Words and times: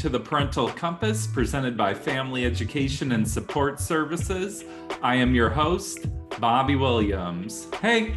To 0.00 0.08
the 0.08 0.18
Parental 0.18 0.70
Compass 0.70 1.26
presented 1.26 1.76
by 1.76 1.92
Family 1.92 2.46
Education 2.46 3.12
and 3.12 3.28
Support 3.28 3.78
Services. 3.78 4.64
I 5.02 5.14
am 5.16 5.34
your 5.34 5.50
host, 5.50 6.06
Bobby 6.40 6.74
Williams. 6.74 7.68
Hey, 7.82 8.16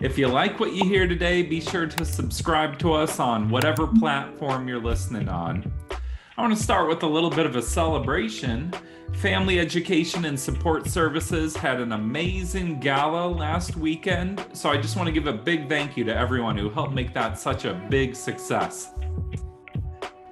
if 0.00 0.16
you 0.16 0.28
like 0.28 0.58
what 0.58 0.72
you 0.72 0.84
hear 0.84 1.06
today, 1.06 1.42
be 1.42 1.60
sure 1.60 1.84
to 1.84 2.06
subscribe 2.06 2.78
to 2.78 2.94
us 2.94 3.20
on 3.20 3.50
whatever 3.50 3.86
platform 3.86 4.66
you're 4.66 4.80
listening 4.80 5.28
on. 5.28 5.70
I 6.38 6.40
want 6.40 6.56
to 6.56 6.62
start 6.62 6.88
with 6.88 7.02
a 7.02 7.06
little 7.06 7.28
bit 7.28 7.44
of 7.44 7.56
a 7.56 7.62
celebration. 7.62 8.72
Family 9.12 9.60
Education 9.60 10.24
and 10.24 10.40
Support 10.40 10.86
Services 10.86 11.54
had 11.54 11.78
an 11.78 11.92
amazing 11.92 12.80
gala 12.80 13.28
last 13.28 13.76
weekend, 13.76 14.42
so 14.54 14.70
I 14.70 14.78
just 14.78 14.96
want 14.96 15.08
to 15.08 15.12
give 15.12 15.26
a 15.26 15.34
big 15.34 15.68
thank 15.68 15.94
you 15.94 16.04
to 16.04 16.16
everyone 16.16 16.56
who 16.56 16.70
helped 16.70 16.94
make 16.94 17.12
that 17.12 17.38
such 17.38 17.66
a 17.66 17.74
big 17.90 18.16
success. 18.16 18.92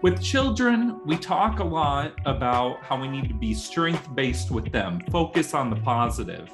With 0.03 0.23
children, 0.23 0.99
we 1.05 1.19
talk 1.19 1.59
a 1.59 1.65
lot 1.65 2.15
about 2.25 2.83
how 2.83 2.99
we 2.99 3.07
need 3.07 3.29
to 3.29 3.35
be 3.35 3.53
strength 3.53 4.09
based 4.15 4.51
with 4.51 4.73
them, 4.73 5.03
focus 5.11 5.53
on 5.53 5.69
the 5.69 5.77
positive. 5.77 6.51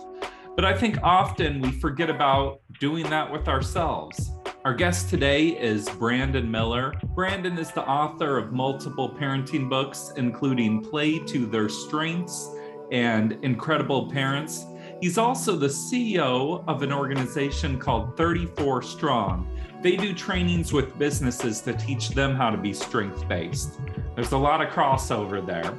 But 0.57 0.65
I 0.65 0.77
think 0.77 0.99
often 1.05 1.61
we 1.61 1.71
forget 1.71 2.11
about 2.11 2.61
doing 2.81 3.09
that 3.09 3.31
with 3.31 3.47
ourselves. 3.47 4.33
Our 4.65 4.75
guest 4.75 5.11
today 5.11 5.51
is 5.51 5.89
Brandon 5.91 6.51
Miller. 6.51 6.93
Brandon 7.15 7.57
is 7.57 7.71
the 7.71 7.87
author 7.87 8.37
of 8.37 8.53
multiple 8.53 9.09
parenting 9.09 9.71
books, 9.71 10.13
including 10.17 10.83
Play 10.83 11.21
to 11.21 11.47
Their 11.47 11.69
Strengths 11.69 12.51
and 12.91 13.39
Incredible 13.43 14.11
Parents. 14.11 14.65
He's 15.01 15.19
also 15.19 15.55
the 15.55 15.69
CEO 15.69 16.65
of 16.67 16.83
an 16.83 16.93
organization 16.93 17.79
called 17.79 18.17
34 18.17 18.83
Strong 18.83 19.56
they 19.83 19.97
do 19.97 20.15
trainings 20.15 20.73
with 20.73 20.99
businesses 20.99 21.61
to 21.63 21.73
teach 21.75 22.11
them 22.11 22.35
how 22.35 22.51
to 22.51 22.57
be 22.57 22.73
strength 22.73 23.29
based. 23.29 23.79
There's 24.15 24.33
a 24.33 24.39
lot 24.39 24.61
of 24.61 24.73
crossover 24.73 25.47
there. 25.47 25.73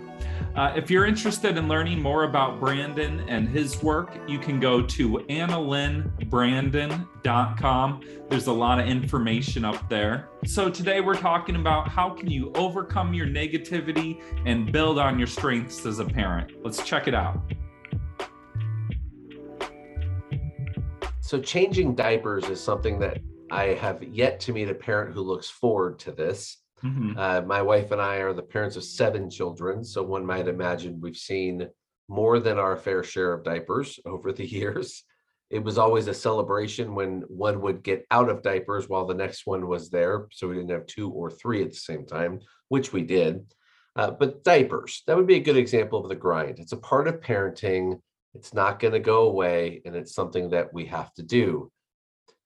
Uh, 0.56 0.72
if 0.76 0.90
you're 0.90 1.06
interested 1.06 1.58
in 1.58 1.67
learning 1.67 2.02
more 2.02 2.23
about 2.23 2.59
Brandon 2.59 3.20
and 3.30 3.48
his 3.48 3.84
work, 3.84 4.18
you 4.28 4.40
can 4.40 4.59
go 4.59 4.81
to 4.81 5.20
analynbrandon.com. 5.30 8.02
There's 8.28 8.48
a 8.48 8.52
lot 8.52 8.80
of 8.80 8.88
information 8.88 9.64
up 9.64 9.88
there. 9.88 10.30
So 10.45 10.68
today 10.70 11.00
we're 11.00 11.14
talking 11.14 11.58
about 11.58 11.90
how 11.90 12.09
can 12.09 12.31
you 12.31 12.52
overcome 12.56 13.14
your 13.14 13.28
negativity 13.28 14.20
and 14.45 14.72
build 14.72 14.98
on 14.98 15.20
your 15.20 15.28
strengths 15.28 15.86
as 15.86 16.00
a 16.00 16.06
parent. 16.06 16.53
Let's 16.64 16.84
check 16.84 17.08
it 17.08 17.14
out. 17.14 17.40
So 21.22 21.40
changing 21.40 21.94
diapers 21.94 22.50
is 22.50 22.59
something 22.59 22.98
that 23.00 23.20
I 23.52 23.66
have 23.76 24.03
yet 24.03 24.40
to 24.42 24.53
meet 24.53 24.70
a 24.70 24.76
parent 24.76 25.14
who 25.14 25.22
looks 25.22 25.50
forward 25.50 26.00
to 26.00 26.12
this. 26.12 26.58
Mm-hmm. 26.84 27.17
Uh, 27.17 27.42
my 27.42 27.62
wife 27.62 27.92
and 27.92 28.02
I 28.02 28.17
are 28.17 28.34
the 28.34 28.42
parents 28.42 28.76
of 28.76 28.84
seven 28.84 29.30
children, 29.30 29.84
so 29.84 30.03
one 30.03 30.26
might 30.26 30.48
imagine 30.48 31.02
we've 31.02 31.17
seen 31.17 31.68
more 32.08 32.40
than 32.40 32.59
our 32.59 32.78
fair 32.78 33.03
share 33.03 33.34
of 33.34 33.44
diapers 33.44 34.00
over 34.06 34.31
the 34.31 34.45
years. 34.45 35.03
It 35.50 35.64
was 35.64 35.78
always 35.78 36.08
a 36.08 36.14
celebration 36.14 36.94
when 36.94 37.22
one 37.28 37.62
would 37.62 37.81
get 37.81 38.06
out 38.12 38.30
of 38.30 38.42
diapers 38.42 38.90
while 38.90 39.06
the 39.06 39.14
next 39.14 39.48
one 39.48 39.68
was 39.68 39.90
there. 39.90 40.28
So 40.34 40.50
we 40.50 40.56
didn't 40.56 40.72
have 40.72 40.86
two 40.88 41.09
or 41.09 41.31
three 41.31 41.63
at 41.63 41.69
the 41.69 41.78
same 41.78 42.06
time, 42.06 42.41
which 42.68 42.91
we 42.91 43.02
did. 43.03 43.46
Uh, 43.96 44.12
but 44.12 44.44
diapers, 44.44 45.03
that 45.07 45.16
would 45.16 45.25
be 45.25 45.38
a 45.38 45.41
good 45.41 45.56
example 45.56 46.03
of 46.03 46.09
the 46.09 46.16
grind. 46.16 46.59
It's 46.59 46.74
a 46.74 46.78
part 46.78 47.07
of 47.07 47.22
parenting. 47.22 48.02
It's 48.36 48.53
not 48.53 48.80
going 48.80 48.94
to 48.94 49.00
go 49.00 49.22
away, 49.22 49.81
and 49.86 49.96
it's 49.96 50.13
something 50.13 50.50
that 50.50 50.74
we 50.74 50.86
have 50.88 51.13
to 51.13 51.24
do 51.24 51.72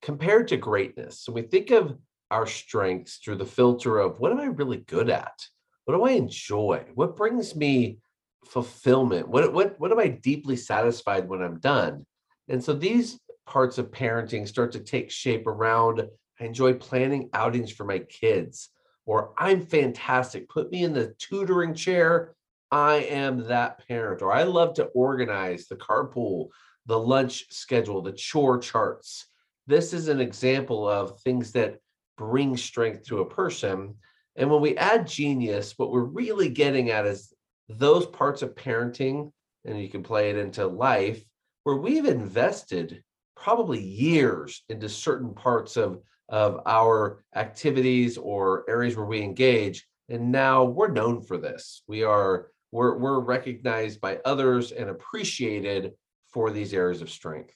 compared 0.02 0.48
to 0.50 0.58
greatness. 0.58 1.20
So 1.20 1.32
we 1.32 1.44
think 1.44 1.72
of 1.72 1.98
our 2.30 2.48
strengths 2.48 3.18
through 3.18 3.36
the 3.36 3.46
filter 3.46 4.00
of 4.00 4.20
what 4.20 4.32
am 4.32 4.40
I 4.40 4.46
really 4.46 4.78
good 4.78 5.10
at? 5.10 5.46
What 5.86 5.96
do 5.96 6.04
I 6.04 6.12
enjoy? 6.12 6.86
What 6.96 7.18
brings 7.18 7.56
me 7.56 8.00
fulfillment? 8.46 9.28
What 9.28 9.54
what 9.54 9.80
what 9.80 9.92
am 9.92 10.00
I 10.00 10.08
deeply 10.08 10.56
satisfied 10.56 11.28
when 11.28 11.42
I'm 11.42 11.60
done? 11.60 12.06
And 12.48 12.64
so 12.64 12.74
these 12.74 13.20
parts 13.46 13.78
of 13.78 13.92
parenting 13.92 14.48
start 14.48 14.72
to 14.74 14.80
take 14.80 15.12
shape 15.12 15.48
around 15.48 16.08
I 16.40 16.46
enjoy 16.46 16.74
planning 16.74 17.30
outings 17.34 17.72
for 17.72 17.86
my 17.86 18.00
kids 18.00 18.70
or 19.06 19.34
I'm 19.38 19.66
fantastic. 19.66 20.50
Put 20.50 20.72
me 20.72 20.84
in 20.84 20.94
the 20.94 21.14
tutoring 21.20 21.74
chair. 21.74 22.36
I 22.72 22.96
am 22.96 23.48
that 23.48 23.86
parent. 23.88 24.22
Or 24.22 24.32
I 24.32 24.44
love 24.44 24.76
to 24.76 24.86
organize 24.86 25.68
the 25.68 25.76
carpool, 25.76 26.48
the 26.86 26.98
lunch 26.98 27.52
schedule, 27.52 28.02
the 28.02 28.14
chore 28.14 28.58
charts 28.58 29.28
this 29.72 29.94
is 29.94 30.08
an 30.08 30.20
example 30.20 30.88
of 30.88 31.20
things 31.22 31.54
that 31.54 31.80
bring 32.18 32.58
strength 32.58 33.06
to 33.06 33.20
a 33.20 33.30
person. 33.30 33.96
And 34.36 34.50
when 34.50 34.62
we 34.62 34.78
add 34.78 35.08
genius, 35.08 35.74
what 35.78 35.92
we're 35.92 36.04
really 36.04 36.50
getting 36.50 36.90
at 36.90 37.06
is 37.06 37.34
those 37.70 38.06
parts 38.06 38.42
of 38.42 38.56
parenting, 38.56 39.32
and 39.66 39.82
you 39.82 39.90
can 39.90 40.04
play 40.04 40.30
it 40.30 40.38
into 40.38 40.68
life, 40.68 41.24
where 41.64 41.78
we've 41.78 42.06
invested 42.06 43.04
probably 43.36 43.82
years 43.82 44.64
into 44.70 44.90
certain 44.90 45.34
parts 45.34 45.78
of, 45.78 46.00
of 46.30 46.62
our 46.66 47.24
activities 47.36 48.18
or 48.18 48.66
areas 48.70 48.96
where 48.96 49.06
we 49.06 49.22
engage. 49.22 49.88
And 50.10 50.32
now 50.32 50.66
we're 50.66 50.92
known 50.92 51.22
for 51.22 51.38
this. 51.38 51.84
We 51.88 52.04
are 52.04 52.48
we're, 52.72 52.98
we're 52.98 53.20
recognized 53.20 54.00
by 54.00 54.20
others 54.24 54.72
and 54.72 54.90
appreciated 54.90 55.92
for 56.30 56.52
these 56.52 56.74
areas 56.74 57.02
of 57.02 57.10
strength. 57.10 57.54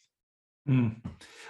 Mm. 0.67 0.95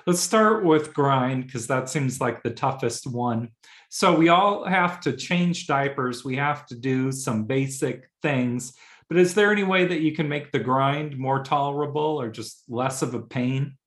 Let's 0.05 0.19
start 0.19 0.63
with 0.63 0.93
grind 0.93 1.45
because 1.45 1.67
that 1.67 1.89
seems 1.89 2.21
like 2.21 2.43
the 2.43 2.51
toughest 2.51 3.07
one. 3.07 3.49
So 3.89 4.15
we 4.15 4.29
all 4.29 4.65
have 4.65 4.99
to 5.01 5.13
change 5.13 5.67
diapers. 5.67 6.23
We 6.23 6.35
have 6.35 6.65
to 6.67 6.75
do 6.75 7.11
some 7.11 7.45
basic 7.45 8.09
things. 8.21 8.73
But 9.07 9.17
is 9.17 9.33
there 9.33 9.51
any 9.51 9.63
way 9.63 9.85
that 9.85 10.01
you 10.01 10.13
can 10.13 10.27
make 10.27 10.51
the 10.51 10.59
grind 10.59 11.17
more 11.17 11.43
tolerable 11.43 12.19
or 12.19 12.29
just 12.29 12.63
less 12.67 13.01
of 13.01 13.13
a 13.13 13.21
pain? 13.21 13.77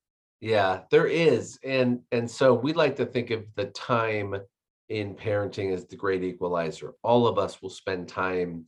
Yeah, 0.40 0.82
there 0.90 1.06
is. 1.06 1.58
And 1.64 2.00
and 2.12 2.30
so 2.30 2.54
we 2.54 2.72
like 2.72 2.96
to 2.96 3.06
think 3.06 3.30
of 3.30 3.44
the 3.56 3.66
time 3.66 4.36
in 4.88 5.14
parenting 5.14 5.74
as 5.74 5.86
the 5.86 5.96
great 5.96 6.22
equalizer. 6.22 6.94
All 7.02 7.26
of 7.26 7.38
us 7.38 7.60
will 7.60 7.70
spend 7.70 8.08
time 8.08 8.64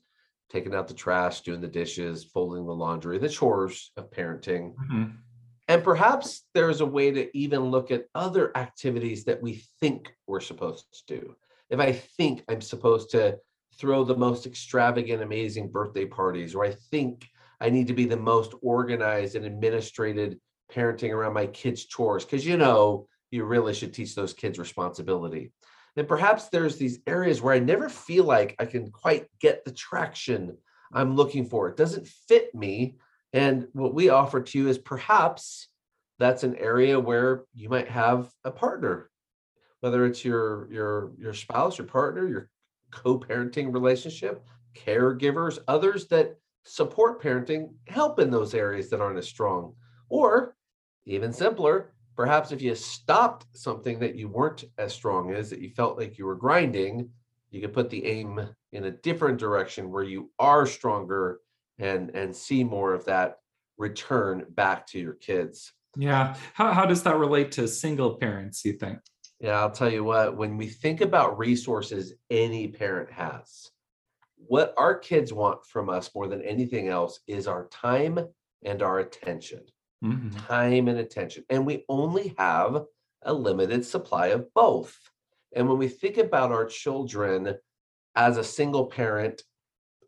taking 0.50 0.75
out 0.75 0.88
the 0.88 0.94
trash, 0.94 1.43
doing 1.43 1.60
the 1.60 1.69
dishes, 1.69 2.25
folding 2.25 2.66
the 2.66 2.75
laundry, 2.75 3.19
the 3.19 3.28
chores 3.28 3.93
of 3.97 4.10
parenting. 4.10 4.75
Mm-hmm 4.75 5.04
and 5.70 5.84
perhaps 5.84 6.47
there's 6.53 6.81
a 6.81 6.86
way 6.86 7.12
to 7.12 7.38
even 7.38 7.70
look 7.70 7.92
at 7.92 8.06
other 8.16 8.50
activities 8.56 9.22
that 9.22 9.41
we 9.41 9.62
think 9.78 10.12
we're 10.26 10.41
supposed 10.41 10.86
to 11.06 11.20
do. 11.20 11.36
If 11.69 11.78
I 11.78 11.92
think 11.92 12.42
I'm 12.48 12.60
supposed 12.60 13.10
to 13.10 13.38
throw 13.78 14.03
the 14.03 14.16
most 14.16 14.47
extravagant, 14.47 15.22
amazing 15.22 15.70
birthday 15.70 16.06
parties, 16.06 16.56
or 16.56 16.64
I 16.64 16.72
think 16.91 17.28
I 17.60 17.70
need 17.70 17.86
to 17.86 17.94
be 17.94 18.04
the 18.04 18.16
most 18.16 18.53
organized 18.62 19.36
and 19.36 19.44
administrated 19.44 20.41
parenting 20.72 21.12
around 21.12 21.34
my 21.34 21.47
kids' 21.47 21.84
chores, 21.84 22.25
because 22.25 22.44
you 22.44 22.56
know, 22.56 23.06
you 23.31 23.44
really 23.44 23.72
should 23.72 23.94
teach 23.94 24.16
those 24.16 24.34
kids 24.34 24.58
responsibility. 24.58 25.52
And 25.94 26.08
perhaps 26.08 26.48
there's 26.48 26.78
these 26.78 26.98
areas 27.06 27.41
where 27.41 27.54
I 27.54 27.60
never 27.60 27.88
feel 27.88 28.25
like 28.25 28.56
I 28.58 28.64
can 28.64 28.91
quite 28.91 29.28
get 29.41 29.64
the 29.64 29.70
traction 29.70 30.56
I'm 30.92 31.14
looking 31.14 31.44
for. 31.44 31.69
It 31.69 31.76
doesn't 31.76 32.08
fit 32.08 32.52
me 32.56 32.97
and 33.33 33.69
what 33.73 33.94
we 33.94 34.09
offer 34.09 34.41
to 34.41 34.59
you 34.59 34.69
is 34.69 34.79
perhaps 34.79 35.69
that's 36.19 36.43
an 36.43 36.56
area 36.56 36.99
where 36.99 37.44
you 37.55 37.69
might 37.69 37.88
have 37.88 38.31
a 38.44 38.50
partner, 38.50 39.11
whether 39.81 40.05
it's 40.05 40.25
your 40.25 40.71
your 40.71 41.12
your 41.19 41.35
spouse, 41.35 41.79
your 41.79 41.87
partner, 41.87 42.27
your 42.29 42.49
co-parenting 42.91 43.73
relationship, 43.73 44.44
caregivers, 44.75 45.59
others 45.69 46.09
that 46.09 46.37
support 46.65 47.23
parenting, 47.23 47.73
help 47.87 48.19
in 48.19 48.31
those 48.31 48.55
areas 48.55 48.91
that 48.91 49.00
aren't 49.00 49.19
as 49.19 49.29
strong. 49.29 49.75
Or 50.09 50.56
even 51.06 51.33
simpler, 51.33 51.94
perhaps 52.17 52.53
if 52.53 52.61
you 52.61 52.75
stopped 52.75 53.47
something 53.56 53.99
that 54.00 54.17
you 54.17 54.29
weren't 54.29 54.65
as 54.76 54.93
strong 54.93 55.33
as, 55.33 55.50
that 55.50 55.61
you 55.61 55.71
felt 55.71 55.97
like 55.97 56.19
you 56.19 56.26
were 56.26 56.37
grinding, 56.37 57.09
you 57.50 57.61
could 57.61 57.73
put 57.73 57.91
the 57.91 58.05
aim 58.05 58.47
in 58.73 58.85
a 58.85 58.91
different 58.91 59.38
direction 59.38 59.91
where 59.91 60.05
you 60.05 60.31
are 60.38 60.67
stronger 60.67 61.41
and 61.81 62.11
and 62.11 62.35
see 62.35 62.65
more 62.65 62.94
of 62.94 63.05
that 63.05 63.38
return 63.79 64.44
back 64.50 64.87
to 64.87 64.99
your 64.99 65.15
kids 65.15 65.73
yeah 65.97 66.37
how, 66.55 66.73
how 66.73 66.87
does 66.87 67.03
that 67.03 67.17
relate 67.17 67.50
to 67.53 67.67
single 67.67 68.17
parents 68.17 68.65
you 68.65 68.73
think 68.73 68.99
yeah 69.41 69.59
i'll 69.59 69.71
tell 69.71 69.91
you 69.91 70.05
what 70.05 70.37
when 70.37 70.56
we 70.56 70.67
think 70.67 71.00
about 71.00 71.38
resources 71.38 72.15
any 72.31 72.69
parent 72.69 73.11
has 73.11 73.71
what 74.47 74.75
our 74.77 74.99
kids 74.99 75.32
want 75.32 75.65
from 75.65 75.88
us 75.88 76.11
more 76.15 76.29
than 76.29 76.43
anything 76.43 76.88
else 76.88 77.21
is 77.27 77.47
our 77.47 77.69
time 77.69 78.19
and 78.65 78.83
our 78.83 79.00
attention. 79.00 79.62
Mm-hmm. 80.05 80.37
Time 80.47 80.88
and 80.88 80.99
attention. 80.99 81.44
And 81.50 81.67
we 81.67 81.85
only 81.88 82.35
have 82.38 82.85
a 83.23 83.33
limited 83.33 83.85
supply 83.85 84.29
of 84.29 84.53
both. 84.55 84.99
And 85.55 85.69
when 85.69 85.79
we 85.79 85.88
think 85.88 86.17
about 86.17 86.53
our 86.53 86.65
children 86.65 87.55
as 88.17 88.37
a 88.37 88.44
single 88.44 88.87
parent, 88.87 89.43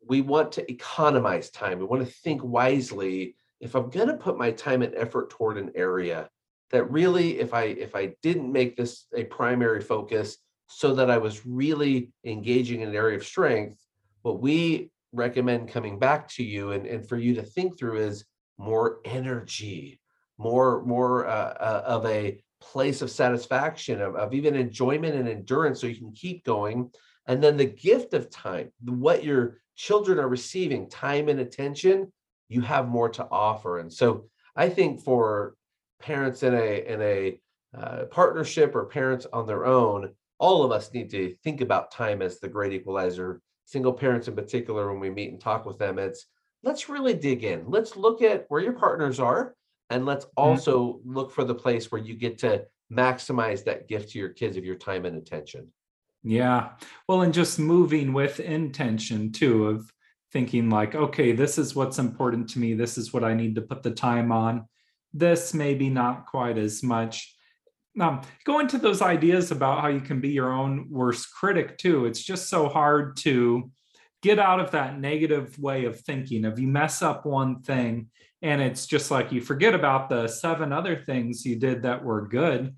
we 0.06 0.20
want 0.20 0.52
to 0.52 0.70
economize 0.70 1.50
time. 1.50 1.78
We 1.78 1.84
want 1.84 2.06
to 2.06 2.12
think 2.12 2.42
wisely. 2.42 3.36
If 3.60 3.74
I'm 3.74 3.90
going 3.90 4.08
to 4.08 4.14
put 4.14 4.38
my 4.38 4.50
time 4.50 4.82
and 4.82 4.94
effort 4.94 5.30
toward 5.30 5.58
an 5.58 5.70
area 5.74 6.28
that 6.70 6.90
really, 6.90 7.38
if 7.38 7.54
I 7.54 7.64
if 7.64 7.94
I 7.94 8.14
didn't 8.22 8.50
make 8.50 8.76
this 8.76 9.06
a 9.14 9.24
primary 9.24 9.80
focus, 9.80 10.38
so 10.68 10.94
that 10.94 11.10
I 11.10 11.18
was 11.18 11.46
really 11.46 12.10
engaging 12.24 12.80
in 12.80 12.88
an 12.88 12.96
area 12.96 13.16
of 13.16 13.24
strength, 13.24 13.78
what 14.22 14.40
we 14.40 14.90
recommend 15.12 15.68
coming 15.68 15.98
back 15.98 16.28
to 16.28 16.42
you 16.42 16.72
and, 16.72 16.86
and 16.86 17.06
for 17.06 17.18
you 17.18 17.34
to 17.34 17.42
think 17.42 17.78
through 17.78 17.98
is 17.98 18.24
more 18.58 19.00
energy, 19.04 20.00
more 20.38 20.82
more 20.84 21.26
uh, 21.26 21.54
uh, 21.60 21.82
of 21.86 22.06
a 22.06 22.42
place 22.60 23.02
of 23.02 23.10
satisfaction, 23.10 24.00
of, 24.00 24.16
of 24.16 24.32
even 24.32 24.54
enjoyment 24.54 25.14
and 25.14 25.28
endurance, 25.28 25.80
so 25.80 25.86
you 25.86 25.96
can 25.96 26.12
keep 26.12 26.44
going. 26.44 26.90
And 27.26 27.42
then 27.42 27.56
the 27.56 27.66
gift 27.66 28.14
of 28.14 28.30
time, 28.30 28.72
what 28.84 29.22
your 29.22 29.61
children 29.76 30.18
are 30.18 30.28
receiving, 30.28 30.88
time 30.88 31.28
and 31.28 31.40
attention, 31.40 32.12
you 32.48 32.60
have 32.60 32.88
more 32.88 33.08
to 33.08 33.26
offer. 33.30 33.78
And 33.78 33.92
so 33.92 34.26
I 34.56 34.68
think 34.68 35.00
for 35.00 35.54
parents 36.00 36.42
in 36.42 36.54
a 36.54 36.84
in 36.86 37.00
a 37.00 37.40
uh, 37.76 38.04
partnership 38.10 38.74
or 38.74 38.84
parents 38.84 39.26
on 39.32 39.46
their 39.46 39.64
own, 39.64 40.10
all 40.38 40.62
of 40.62 40.72
us 40.72 40.92
need 40.92 41.10
to 41.10 41.34
think 41.42 41.60
about 41.60 41.90
time 41.90 42.20
as 42.20 42.38
the 42.38 42.48
great 42.48 42.72
equalizer. 42.72 43.40
Single 43.64 43.92
parents 43.92 44.28
in 44.28 44.34
particular, 44.34 44.90
when 44.90 45.00
we 45.00 45.08
meet 45.08 45.30
and 45.30 45.40
talk 45.40 45.64
with 45.64 45.78
them, 45.78 45.98
it's 45.98 46.26
let's 46.62 46.88
really 46.88 47.14
dig 47.14 47.44
in. 47.44 47.64
Let's 47.66 47.96
look 47.96 48.22
at 48.22 48.44
where 48.48 48.60
your 48.60 48.74
partners 48.74 49.18
are 49.20 49.54
and 49.90 50.04
let's 50.04 50.26
mm-hmm. 50.26 50.42
also 50.42 50.94
mm-hmm. 50.94 51.14
look 51.14 51.30
for 51.30 51.44
the 51.44 51.54
place 51.54 51.90
where 51.90 52.00
you 52.00 52.14
get 52.14 52.38
to 52.38 52.64
maximize 52.92 53.64
that 53.64 53.88
gift 53.88 54.10
to 54.10 54.18
your 54.18 54.28
kids 54.28 54.56
of 54.56 54.64
your 54.64 54.76
time 54.76 55.06
and 55.06 55.16
attention. 55.16 55.68
Yeah. 56.22 56.70
Well, 57.08 57.22
and 57.22 57.34
just 57.34 57.58
moving 57.58 58.12
with 58.12 58.40
intention 58.40 59.32
too, 59.32 59.66
of 59.66 59.92
thinking 60.32 60.70
like, 60.70 60.94
okay, 60.94 61.32
this 61.32 61.58
is 61.58 61.74
what's 61.74 61.98
important 61.98 62.48
to 62.50 62.58
me. 62.58 62.74
This 62.74 62.96
is 62.96 63.12
what 63.12 63.24
I 63.24 63.34
need 63.34 63.54
to 63.56 63.62
put 63.62 63.82
the 63.82 63.90
time 63.90 64.32
on. 64.32 64.66
This 65.12 65.52
maybe 65.52 65.90
not 65.90 66.26
quite 66.26 66.58
as 66.58 66.82
much. 66.82 67.36
Um, 68.00 68.22
go 68.44 68.60
into 68.60 68.78
those 68.78 69.02
ideas 69.02 69.50
about 69.50 69.82
how 69.82 69.88
you 69.88 70.00
can 70.00 70.20
be 70.20 70.30
your 70.30 70.52
own 70.52 70.86
worst 70.90 71.34
critic 71.34 71.76
too. 71.76 72.06
It's 72.06 72.22
just 72.22 72.48
so 72.48 72.68
hard 72.68 73.18
to 73.18 73.70
get 74.22 74.38
out 74.38 74.60
of 74.60 74.70
that 74.70 74.98
negative 74.98 75.58
way 75.58 75.84
of 75.84 76.00
thinking. 76.00 76.44
If 76.44 76.58
you 76.58 76.68
mess 76.68 77.02
up 77.02 77.26
one 77.26 77.60
thing 77.60 78.08
and 78.40 78.62
it's 78.62 78.86
just 78.86 79.10
like 79.10 79.32
you 79.32 79.42
forget 79.42 79.74
about 79.74 80.08
the 80.08 80.28
seven 80.28 80.72
other 80.72 80.96
things 80.96 81.44
you 81.44 81.56
did 81.56 81.82
that 81.82 82.02
were 82.02 82.26
good, 82.28 82.74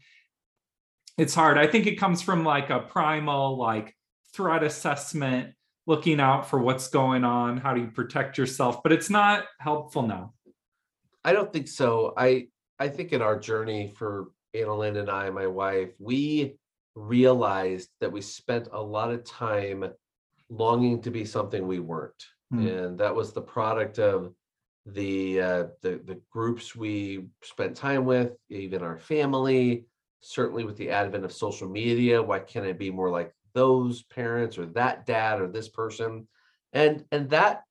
it's 1.17 1.35
hard. 1.35 1.59
I 1.59 1.67
think 1.67 1.87
it 1.87 1.97
comes 1.97 2.23
from 2.23 2.45
like 2.45 2.71
a 2.71 2.81
primal, 2.81 3.57
like 3.57 3.95
threat 4.35 4.65
assessment, 4.65 5.55
looking 5.87 6.21
out 6.21 6.49
for 6.49 6.59
what's 6.59 6.89
going 6.89 7.25
on, 7.25 7.59
how 7.59 7.75
do 7.75 7.81
you 7.81 7.89
protect 7.89 8.39
yourself, 8.39 8.83
but 8.83 8.93
it's 8.93 9.11
not 9.11 9.45
helpful 9.59 10.03
now. 10.03 10.33
I 11.25 11.33
don't 11.33 11.53
think 11.53 11.69
so. 11.69 12.15
I 12.17 12.49
I 12.79 12.89
think 12.89 13.13
in 13.13 13.23
our 13.23 13.39
journey 13.39 13.93
for 13.97 14.29
Analyn 14.55 14.99
and 14.99 15.11
I, 15.11 15.31
my 15.31 15.47
wife, 15.47 15.91
we 15.99 16.57
realized 16.95 17.89
that 18.01 18.13
we 18.13 18.21
spent 18.21 18.69
a 18.73 18.83
lot 18.83 19.11
of 19.11 19.25
time 19.25 19.85
longing 20.49 21.01
to 21.03 21.11
be 21.11 21.25
something 21.25 21.67
we 21.67 21.81
weren't. 21.81 22.25
Mm. 22.53 22.85
And 22.85 22.99
that 22.99 23.15
was 23.15 23.33
the 23.33 23.43
product 23.43 23.99
of 23.99 24.33
the, 24.87 25.41
uh, 25.41 25.65
the 25.83 26.01
the 26.05 26.21
groups 26.31 26.77
we 26.77 27.27
spent 27.43 27.77
time 27.77 28.05
with, 28.05 28.33
even 28.51 28.83
our 28.83 28.99
family, 28.99 29.87
certainly 30.25 30.65
with 30.65 30.77
the 30.77 30.91
advent 30.91 31.25
of 31.25 31.33
social 31.33 31.69
media. 31.69 32.23
Why 32.23 32.41
can't 32.41 32.67
I 32.67 32.73
be 32.73 32.91
more 32.91 33.11
like 33.11 33.33
those 33.53 34.03
parents 34.03 34.59
or 34.59 34.67
that 34.67 35.07
dad 35.07 35.41
or 35.41 35.49
this 35.49 35.69
person? 35.69 36.27
And 36.73 37.05
and 37.13 37.31
that 37.31 37.63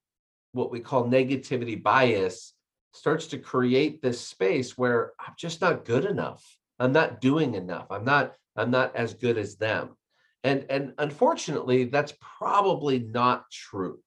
what 0.54 0.72
we 0.72 0.80
call 0.80 1.06
negativity 1.06 1.82
bias 1.82 2.54
starts 2.94 3.28
to 3.28 3.40
create 3.40 4.02
this 4.02 4.22
space 4.22 4.78
where 4.78 5.14
I'm 5.20 5.34
just 5.38 5.62
not 5.62 5.86
good 5.86 6.06
enough. 6.06 6.46
I'm 6.80 6.92
not 6.92 7.22
doing 7.22 7.56
enough. 7.56 7.88
I'm 7.90 8.06
not 8.06 8.36
I'm 8.56 8.72
not 8.72 8.96
as 8.96 9.14
good 9.14 9.38
as 9.38 9.56
them. 9.56 9.98
And, 10.44 10.66
and 10.70 10.94
unfortunately, 10.98 11.86
that's 11.86 12.14
probably 12.20 13.00
not 13.00 13.50
true. 13.50 14.00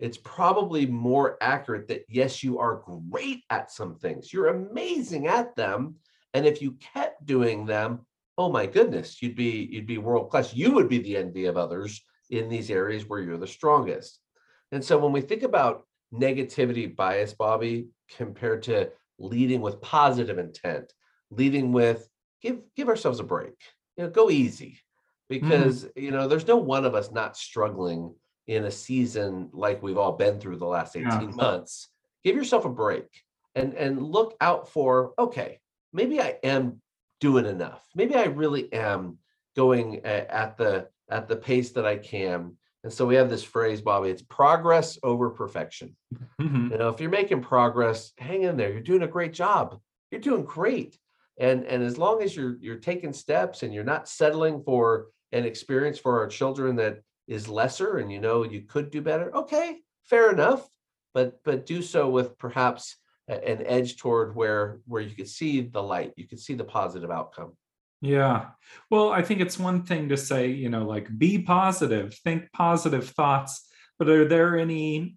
It's 0.00 0.18
probably 0.18 0.86
more 0.86 1.36
accurate 1.40 1.88
that 1.88 2.04
yes, 2.08 2.42
you 2.42 2.58
are 2.58 2.82
great 3.10 3.42
at 3.50 3.70
some 3.70 3.94
things. 3.94 4.32
You're 4.32 4.48
amazing 4.48 5.28
at 5.28 5.54
them. 5.56 5.96
And 6.32 6.46
if 6.46 6.60
you 6.60 6.76
kept 7.24 7.26
doing 7.26 7.66
them, 7.66 8.00
oh 8.38 8.50
my 8.50 8.66
goodness, 8.66 9.22
you'd 9.22 9.36
be 9.36 9.68
you'd 9.70 9.86
be 9.86 9.98
world 9.98 10.30
class. 10.30 10.54
You 10.54 10.72
would 10.72 10.88
be 10.88 10.98
the 10.98 11.16
envy 11.16 11.46
of 11.46 11.56
others 11.56 12.02
in 12.30 12.48
these 12.48 12.70
areas 12.70 13.06
where 13.06 13.20
you're 13.20 13.38
the 13.38 13.46
strongest. 13.46 14.20
And 14.72 14.84
so 14.84 14.98
when 14.98 15.12
we 15.12 15.20
think 15.20 15.42
about 15.42 15.86
negativity 16.12 16.94
bias, 16.94 17.34
Bobby, 17.34 17.88
compared 18.16 18.62
to 18.64 18.90
leading 19.18 19.60
with 19.60 19.80
positive 19.80 20.38
intent, 20.38 20.92
leading 21.30 21.72
with 21.72 22.08
give 22.42 22.60
give 22.76 22.88
ourselves 22.88 23.20
a 23.20 23.24
break. 23.24 23.54
You 23.96 24.04
know, 24.04 24.10
go 24.10 24.30
easy. 24.30 24.80
Mm-hmm. 25.32 25.48
because 25.48 25.84
mm. 25.84 25.90
you 25.96 26.10
know 26.10 26.28
there's 26.28 26.46
no 26.46 26.58
one 26.58 26.84
of 26.84 26.94
us 26.94 27.10
not 27.10 27.34
struggling 27.34 28.14
in 28.46 28.66
a 28.66 28.70
season 28.70 29.48
like 29.54 29.82
we've 29.82 29.96
all 29.96 30.12
been 30.12 30.38
through 30.38 30.58
the 30.58 30.66
last 30.66 30.94
18 30.96 31.06
yeah. 31.08 31.26
months 31.34 31.88
give 32.22 32.36
yourself 32.36 32.66
a 32.66 32.68
break 32.68 33.06
and 33.54 33.72
and 33.72 34.02
look 34.02 34.36
out 34.42 34.68
for 34.68 35.14
okay 35.18 35.58
maybe 35.94 36.20
i 36.20 36.36
am 36.44 36.82
doing 37.24 37.46
enough. 37.46 37.82
Maybe 37.94 38.14
i 38.16 38.24
really 38.24 38.70
am 38.70 39.16
going 39.56 40.04
at 40.04 40.58
the 40.58 40.88
at 41.08 41.26
the 41.26 41.36
pace 41.36 41.70
that 41.70 41.86
i 41.86 41.96
can. 41.96 42.56
And 42.82 42.92
so 42.92 43.06
we 43.06 43.14
have 43.14 43.30
this 43.30 43.42
phrase 43.42 43.80
bobby 43.80 44.10
it's 44.10 44.20
progress 44.20 44.98
over 45.02 45.30
perfection. 45.30 45.96
Mm-hmm. 46.38 46.72
you 46.72 46.78
know 46.78 46.90
if 46.90 47.00
you're 47.00 47.18
making 47.20 47.40
progress 47.40 48.12
hang 48.18 48.42
in 48.42 48.58
there. 48.58 48.70
You're 48.70 48.90
doing 48.90 49.04
a 49.04 49.16
great 49.16 49.32
job. 49.32 49.80
You're 50.10 50.20
doing 50.20 50.44
great. 50.44 50.98
And 51.38 51.64
and 51.64 51.82
as 51.82 51.96
long 51.96 52.22
as 52.22 52.36
you're 52.36 52.56
you're 52.60 52.84
taking 52.90 53.14
steps 53.14 53.62
and 53.62 53.72
you're 53.72 53.92
not 53.94 54.06
settling 54.06 54.62
for 54.62 55.06
an 55.32 55.46
experience 55.46 55.98
for 55.98 56.20
our 56.20 56.26
children 56.26 56.76
that 56.76 57.00
is 57.26 57.48
lesser 57.48 57.96
and 57.96 58.12
you 58.12 58.20
know 58.20 58.44
you 58.44 58.60
could 58.60 58.90
do 58.90 59.00
better 59.00 59.34
okay 59.34 59.78
fair 60.02 60.30
enough. 60.30 60.68
But 61.14 61.42
but 61.42 61.64
do 61.64 61.80
so 61.80 62.10
with 62.10 62.36
perhaps 62.36 62.96
an 63.28 63.62
edge 63.66 63.96
toward 63.96 64.36
where 64.36 64.80
where 64.86 65.02
you 65.02 65.14
could 65.14 65.28
see 65.28 65.60
the 65.62 65.82
light 65.82 66.12
you 66.16 66.26
could 66.26 66.40
see 66.40 66.54
the 66.54 66.64
positive 66.64 67.10
outcome 67.10 67.52
yeah 68.00 68.46
well 68.90 69.10
i 69.10 69.22
think 69.22 69.40
it's 69.40 69.58
one 69.58 69.82
thing 69.82 70.08
to 70.08 70.16
say 70.16 70.48
you 70.48 70.68
know 70.68 70.84
like 70.84 71.08
be 71.18 71.38
positive 71.38 72.14
think 72.24 72.50
positive 72.52 73.08
thoughts 73.10 73.66
but 73.98 74.08
are 74.08 74.28
there 74.28 74.58
any 74.58 75.16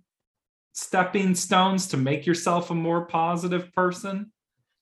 stepping 0.74 1.36
stones 1.36 1.88
to 1.88 1.98
make 1.98 2.26
yourself 2.26 2.72
a 2.72 2.76
more 2.76 3.06
positive 3.06 3.74
person 3.74 4.32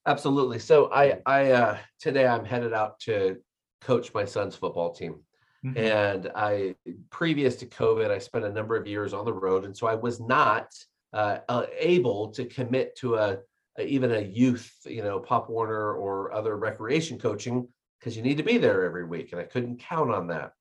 Absolutely. 0.05 0.59
So 0.59 0.91
I 0.93 1.19
I 1.25 1.51
uh 1.51 1.77
today 1.99 2.27
I'm 2.27 2.45
headed 2.45 2.73
out 2.73 2.99
to 3.01 3.37
coach 3.81 4.13
my 4.13 4.25
son's 4.25 4.55
football 4.55 4.93
team. 4.93 5.21
Mm-hmm. 5.65 5.77
And 5.77 6.31
I 6.35 6.75
previous 7.09 7.55
to 7.57 7.65
COVID, 7.65 8.11
I 8.11 8.19
spent 8.19 8.45
a 8.45 8.51
number 8.51 8.75
of 8.75 8.87
years 8.87 9.13
on 9.13 9.25
the 9.25 9.33
road. 9.33 9.65
And 9.65 9.75
so 9.75 9.87
I 9.87 9.95
was 9.95 10.19
not 10.19 10.67
uh, 11.15 11.39
uh, 11.47 11.65
able 11.79 12.27
to 12.29 12.45
commit 12.45 12.95
to 12.97 13.15
a, 13.15 13.37
a, 13.77 13.85
even 13.85 14.11
a 14.11 14.21
youth, 14.21 14.71
you 14.85 15.01
know, 15.01 15.17
Pop 15.19 15.49
Warner 15.49 15.93
or 15.93 16.33
other 16.33 16.57
recreation 16.57 17.17
coaching 17.17 17.67
because 17.97 18.17
you 18.17 18.21
need 18.21 18.37
to 18.37 18.43
be 18.43 18.57
there 18.57 18.83
every 18.83 19.05
week. 19.05 19.31
And 19.31 19.39
I 19.39 19.45
couldn't 19.45 19.79
count 19.79 20.11
on 20.11 20.27
that. 20.27 20.51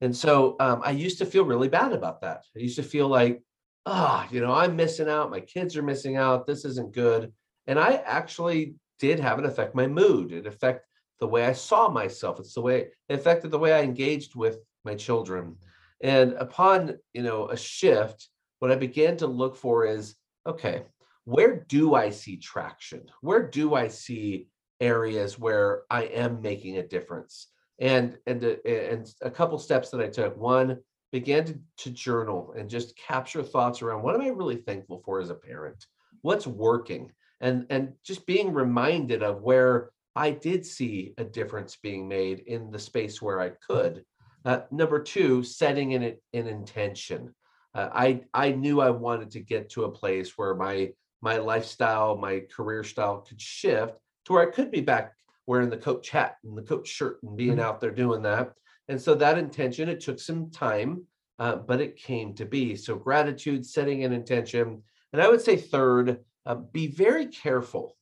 And 0.00 0.14
so 0.16 0.56
um, 0.60 0.80
I 0.84 0.92
used 0.92 1.18
to 1.18 1.26
feel 1.26 1.44
really 1.44 1.68
bad 1.68 1.92
about 1.92 2.20
that. 2.20 2.44
I 2.54 2.60
used 2.60 2.76
to 2.76 2.82
feel 2.84 3.08
like, 3.08 3.42
ah, 3.84 4.24
oh, 4.24 4.34
you 4.34 4.40
know, 4.40 4.52
I'm 4.52 4.76
missing 4.76 5.08
out. 5.08 5.30
My 5.30 5.40
kids 5.40 5.76
are 5.76 5.82
missing 5.82 6.16
out. 6.16 6.46
This 6.46 6.64
isn't 6.64 6.94
good. 6.94 7.32
And 7.66 7.78
I 7.78 7.94
actually 8.06 8.76
did 9.00 9.18
have 9.20 9.40
it 9.40 9.44
affect 9.44 9.74
my 9.74 9.88
mood. 9.88 10.32
It 10.32 10.46
affect 10.46 10.86
the 11.18 11.26
way 11.26 11.46
I 11.46 11.52
saw 11.52 11.88
myself. 11.88 12.38
It's 12.38 12.54
the 12.54 12.60
way 12.60 12.88
it 13.08 13.14
affected 13.14 13.50
the 13.50 13.58
way 13.58 13.72
I 13.72 13.82
engaged 13.82 14.36
with 14.36 14.58
my 14.84 14.94
children. 14.94 15.56
And 16.00 16.34
upon 16.34 16.98
you 17.12 17.22
know 17.22 17.48
a 17.48 17.56
shift, 17.56 18.28
what 18.58 18.70
I 18.70 18.76
began 18.76 19.16
to 19.18 19.26
look 19.26 19.56
for 19.56 19.86
is 19.86 20.16
okay, 20.46 20.82
where 21.24 21.64
do 21.68 21.94
I 21.94 22.10
see 22.10 22.36
traction? 22.36 23.02
Where 23.20 23.42
do 23.48 23.74
I 23.74 23.88
see 23.88 24.48
areas 24.80 25.38
where 25.38 25.82
I 25.90 26.04
am 26.04 26.40
making 26.40 26.78
a 26.78 26.86
difference? 26.86 27.48
And 27.78 28.18
and 28.26 28.42
uh, 28.44 28.56
and 28.66 29.12
a 29.22 29.30
couple 29.30 29.58
steps 29.58 29.90
that 29.90 30.00
I 30.00 30.08
took. 30.08 30.36
One, 30.36 30.78
began 31.12 31.44
to, 31.44 31.58
to 31.78 31.90
journal 31.90 32.52
and 32.58 32.68
just 32.68 32.96
capture 32.96 33.42
thoughts 33.42 33.80
around 33.80 34.02
what 34.02 34.14
am 34.14 34.20
I 34.20 34.28
really 34.28 34.56
thankful 34.56 35.02
for 35.04 35.20
as 35.20 35.30
a 35.30 35.34
parent? 35.34 35.86
What's 36.22 36.46
working? 36.46 37.12
and 37.40 37.66
and 37.70 37.92
just 38.04 38.26
being 38.26 38.52
reminded 38.52 39.22
of 39.22 39.42
where 39.42 39.90
I 40.14 40.30
did 40.30 40.64
see 40.64 41.12
a 41.18 41.24
difference 41.24 41.76
being 41.76 42.08
made 42.08 42.40
in 42.40 42.70
the 42.70 42.78
space 42.78 43.20
where 43.20 43.40
I 43.40 43.50
could. 43.50 44.04
Uh, 44.44 44.60
number 44.70 45.02
two, 45.02 45.42
setting 45.42 45.94
an, 45.94 46.16
an 46.32 46.46
intention. 46.46 47.34
Uh, 47.76 47.90
I 47.92 48.22
I 48.32 48.52
knew 48.52 48.80
I 48.80 48.90
wanted 48.90 49.30
to 49.32 49.40
get 49.40 49.68
to 49.70 49.84
a 49.84 49.90
place 49.90 50.38
where 50.38 50.54
my 50.54 50.92
my 51.20 51.36
lifestyle, 51.36 52.16
my 52.16 52.40
career 52.54 52.82
style 52.82 53.18
could 53.18 53.40
shift 53.40 53.94
to 54.24 54.32
where 54.32 54.48
I 54.48 54.50
could 54.50 54.70
be 54.70 54.80
back 54.80 55.12
wearing 55.46 55.70
the 55.70 55.76
coach 55.76 56.10
hat 56.10 56.36
and 56.42 56.56
the 56.56 56.62
coach 56.62 56.88
shirt 56.88 57.22
and 57.22 57.36
being 57.36 57.52
mm-hmm. 57.52 57.60
out 57.60 57.80
there 57.80 57.90
doing 57.90 58.22
that. 58.22 58.52
And 58.88 59.00
so 59.00 59.14
that 59.14 59.38
intention, 59.38 59.88
it 59.88 60.00
took 60.00 60.18
some 60.18 60.50
time, 60.50 61.04
uh, 61.38 61.56
but 61.56 61.80
it 61.80 61.96
came 61.96 62.34
to 62.34 62.46
be. 62.46 62.76
So 62.76 62.96
gratitude, 62.96 63.66
setting 63.66 64.04
an 64.04 64.12
intention, 64.12 64.82
and 65.12 65.22
I 65.22 65.28
would 65.28 65.40
say 65.40 65.56
third, 65.56 66.20
uh, 66.46 66.54
be 66.54 66.88
very 66.88 67.26
careful 67.26 67.96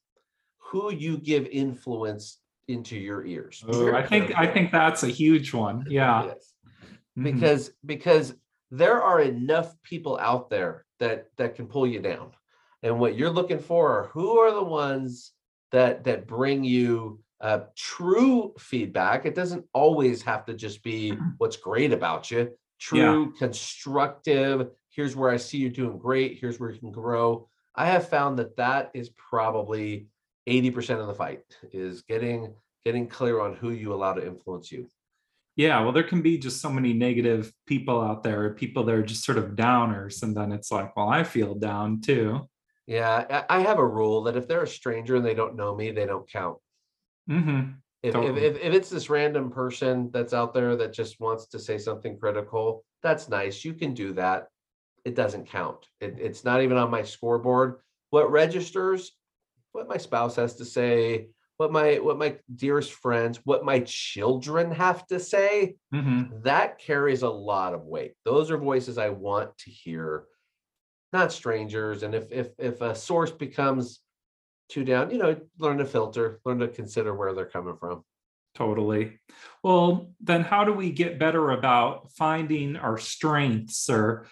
who 0.58 0.92
you 0.92 1.18
give 1.18 1.46
influence 1.46 2.38
into 2.68 2.96
your 2.96 3.24
ears. 3.24 3.64
Oh, 3.66 3.92
I 3.92 4.06
think 4.06 4.28
careful. 4.28 4.44
I 4.44 4.52
think 4.52 4.72
that's 4.72 5.02
a 5.02 5.08
huge 5.08 5.52
one. 5.52 5.84
Yeah. 5.88 6.24
yes. 6.26 6.52
mm-hmm. 6.72 7.24
Because 7.24 7.72
because 7.84 8.34
there 8.70 9.02
are 9.02 9.20
enough 9.20 9.74
people 9.82 10.18
out 10.18 10.50
there 10.50 10.84
that 11.00 11.26
that 11.36 11.54
can 11.54 11.66
pull 11.66 11.86
you 11.86 12.00
down. 12.00 12.32
And 12.82 13.00
what 13.00 13.16
you're 13.16 13.30
looking 13.30 13.58
for 13.58 13.98
are 13.98 14.08
who 14.08 14.38
are 14.38 14.52
the 14.52 14.62
ones 14.62 15.32
that 15.72 16.04
that 16.04 16.26
bring 16.26 16.64
you 16.64 17.20
uh, 17.40 17.60
true 17.76 18.54
feedback. 18.58 19.26
It 19.26 19.34
doesn't 19.34 19.66
always 19.74 20.22
have 20.22 20.46
to 20.46 20.54
just 20.54 20.82
be 20.82 21.12
mm-hmm. 21.12 21.30
what's 21.38 21.56
great 21.56 21.92
about 21.92 22.30
you. 22.30 22.50
True, 22.80 23.32
yeah. 23.32 23.38
constructive. 23.38 24.68
Here's 24.90 25.16
where 25.16 25.30
I 25.30 25.36
see 25.36 25.58
you 25.58 25.68
doing 25.68 25.98
great. 25.98 26.38
Here's 26.40 26.58
where 26.58 26.70
you 26.70 26.78
can 26.78 26.92
grow. 26.92 27.48
I 27.74 27.86
have 27.86 28.08
found 28.08 28.38
that 28.38 28.56
that 28.56 28.90
is 28.94 29.10
probably 29.10 30.06
80% 30.48 31.00
of 31.00 31.06
the 31.06 31.14
fight 31.14 31.42
is 31.72 32.02
getting 32.02 32.54
getting 32.84 33.08
clear 33.08 33.40
on 33.40 33.56
who 33.56 33.70
you 33.70 33.94
allow 33.94 34.12
to 34.12 34.26
influence 34.26 34.70
you. 34.70 34.86
Yeah, 35.56 35.80
well, 35.82 35.92
there 35.92 36.02
can 36.02 36.20
be 36.20 36.36
just 36.36 36.60
so 36.60 36.68
many 36.68 36.92
negative 36.92 37.52
people 37.66 38.00
out 38.00 38.24
there, 38.24 38.54
people 38.54 38.82
that 38.84 38.94
are 38.94 39.04
just 39.04 39.24
sort 39.24 39.38
of 39.38 39.50
downers, 39.50 40.22
and 40.22 40.36
then 40.36 40.50
it's 40.50 40.72
like, 40.72 40.96
well, 40.96 41.08
I 41.08 41.22
feel 41.22 41.54
down 41.54 42.00
too. 42.00 42.48
Yeah, 42.86 43.44
I 43.48 43.60
have 43.60 43.78
a 43.78 43.86
rule 43.86 44.24
that 44.24 44.36
if 44.36 44.48
they're 44.48 44.64
a 44.64 44.68
stranger 44.68 45.16
and 45.16 45.24
they 45.24 45.34
don't 45.34 45.56
know 45.56 45.74
me, 45.74 45.90
they 45.90 46.06
don't 46.06 46.30
count. 46.30 46.58
Mm-hmm. 47.30 47.70
If, 48.02 48.12
totally. 48.12 48.44
if, 48.44 48.56
if, 48.56 48.62
if 48.62 48.74
it's 48.74 48.90
this 48.90 49.08
random 49.08 49.50
person 49.50 50.10
that's 50.12 50.34
out 50.34 50.52
there 50.52 50.76
that 50.76 50.92
just 50.92 51.20
wants 51.20 51.46
to 51.46 51.58
say 51.58 51.78
something 51.78 52.18
critical, 52.18 52.84
that's 53.02 53.30
nice. 53.30 53.64
You 53.64 53.72
can 53.74 53.94
do 53.94 54.12
that. 54.14 54.48
It 55.04 55.14
doesn't 55.14 55.48
count. 55.48 55.86
It, 56.00 56.16
it's 56.18 56.44
not 56.44 56.62
even 56.62 56.76
on 56.76 56.90
my 56.90 57.02
scoreboard. 57.02 57.76
What 58.10 58.30
registers, 58.30 59.12
what 59.72 59.88
my 59.88 59.96
spouse 59.96 60.36
has 60.36 60.56
to 60.56 60.64
say, 60.64 61.28
what 61.56 61.72
my 61.72 61.94
what 61.96 62.18
my 62.18 62.36
dearest 62.54 62.92
friends, 62.92 63.40
what 63.44 63.64
my 63.64 63.80
children 63.80 64.70
have 64.72 65.06
to 65.06 65.20
say, 65.20 65.76
mm-hmm. 65.94 66.40
that 66.42 66.78
carries 66.78 67.22
a 67.22 67.28
lot 67.28 67.74
of 67.74 67.84
weight. 67.84 68.14
Those 68.24 68.50
are 68.50 68.58
voices 68.58 68.98
I 68.98 69.10
want 69.10 69.56
to 69.58 69.70
hear, 69.70 70.24
not 71.12 71.32
strangers. 71.32 72.02
And 72.02 72.14
if 72.14 72.30
if 72.32 72.48
if 72.58 72.80
a 72.80 72.94
source 72.94 73.30
becomes 73.30 74.00
too 74.68 74.84
down, 74.84 75.10
you 75.10 75.18
know, 75.18 75.36
learn 75.58 75.78
to 75.78 75.84
filter, 75.84 76.40
learn 76.44 76.58
to 76.58 76.68
consider 76.68 77.14
where 77.14 77.32
they're 77.34 77.46
coming 77.46 77.76
from. 77.76 78.04
Totally. 78.54 79.18
Well, 79.62 80.12
then 80.20 80.42
how 80.42 80.64
do 80.64 80.72
we 80.72 80.90
get 80.90 81.18
better 81.18 81.50
about 81.50 82.12
finding 82.12 82.76
our 82.76 82.98
strengths 82.98 83.90
or 83.90 84.26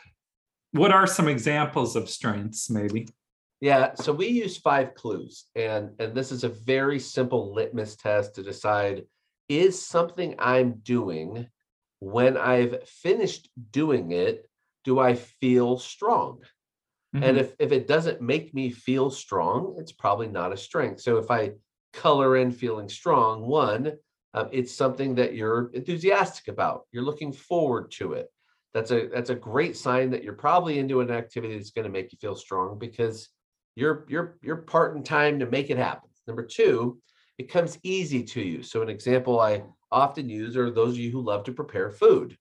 what 0.71 0.93
are 0.93 1.07
some 1.07 1.29
examples 1.29 1.97
of 1.97 2.09
strengths 2.09 2.71
maybe? 2.71 3.09
Yeah, 3.63 3.95
so 3.95 4.13
we 4.13 4.27
use 4.27 4.57
five 4.57 4.95
clues 4.95 5.45
and 5.55 5.93
and 6.01 6.17
this 6.17 6.33
is 6.33 6.43
a 6.43 6.49
very 6.49 6.99
simple 6.99 7.55
litmus 7.55 7.95
test 7.95 8.35
to 8.35 8.43
decide 8.43 9.05
is 9.49 9.87
something 9.87 10.35
I'm 10.39 10.81
doing 10.83 11.47
when 12.01 12.37
I've 12.37 12.89
finished 12.89 13.49
doing 13.71 14.11
it, 14.11 14.51
do 14.83 14.99
I 14.99 15.15
feel 15.15 15.79
strong? 15.79 16.41
Mm-hmm. 17.15 17.23
And 17.23 17.39
if, 17.39 17.55
if 17.61 17.71
it 17.71 17.87
doesn't 17.87 18.21
make 18.21 18.53
me 18.53 18.73
feel 18.73 19.09
strong, 19.09 19.77
it's 19.79 19.93
probably 19.93 20.27
not 20.27 20.53
a 20.53 20.57
strength. 20.57 21.01
So 21.01 21.19
if 21.19 21.31
I 21.31 21.53
color 21.93 22.39
in 22.39 22.51
feeling 22.51 22.89
strong, 22.89 23.47
one, 23.47 23.93
um, 24.35 24.49
it's 24.51 24.75
something 24.75 25.15
that 25.15 25.35
you're 25.35 25.71
enthusiastic 25.75 26.49
about. 26.49 26.87
You're 26.91 27.05
looking 27.05 27.33
forward 27.33 27.93
to 27.93 28.15
it. 28.15 28.27
That's 28.75 28.91
a 28.91 29.07
that's 29.07 29.31
a 29.31 29.37
great 29.37 29.77
sign 29.77 30.11
that 30.11 30.25
you're 30.25 30.33
probably 30.33 30.81
into 30.81 31.01
an 31.01 31.13
activity 31.13 31.57
that's 31.57 31.71
going 31.71 31.85
to 31.85 31.93
make 31.93 32.11
you 32.11 32.19
feel 32.21 32.35
strong 32.35 32.81
because 32.81 33.29
you're 33.75 34.05
you're 34.09 34.39
you're 34.43 34.57
part 34.57 34.97
in 34.97 35.03
time 35.03 35.39
to 35.39 35.47
make 35.47 35.71
it 35.71 35.79
happen. 35.79 36.11
Number 36.27 36.45
two, 36.45 36.99
it 37.39 37.51
comes 37.51 37.79
easy 37.83 38.23
to 38.25 38.41
you. 38.41 38.63
So 38.63 38.83
an 38.83 38.89
example 38.89 39.41
I 39.41 39.65
often 39.91 40.29
use 40.29 40.57
are 40.57 40.71
those 40.71 40.95
of 40.95 40.99
you 40.99 41.11
who 41.11 41.23
love 41.23 41.45
to 41.45 41.53
prepare 41.53 41.91
food. 41.91 42.37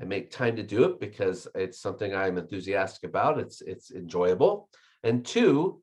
I 0.00 0.04
make 0.04 0.30
time 0.30 0.56
to 0.56 0.62
do 0.62 0.84
it 0.84 1.00
because 1.00 1.48
it's 1.54 1.80
something 1.80 2.14
I'm 2.14 2.38
enthusiastic 2.38 3.08
about. 3.08 3.38
It's 3.38 3.62
it's 3.62 3.90
enjoyable. 3.90 4.68
And 5.02 5.24
two, 5.24 5.82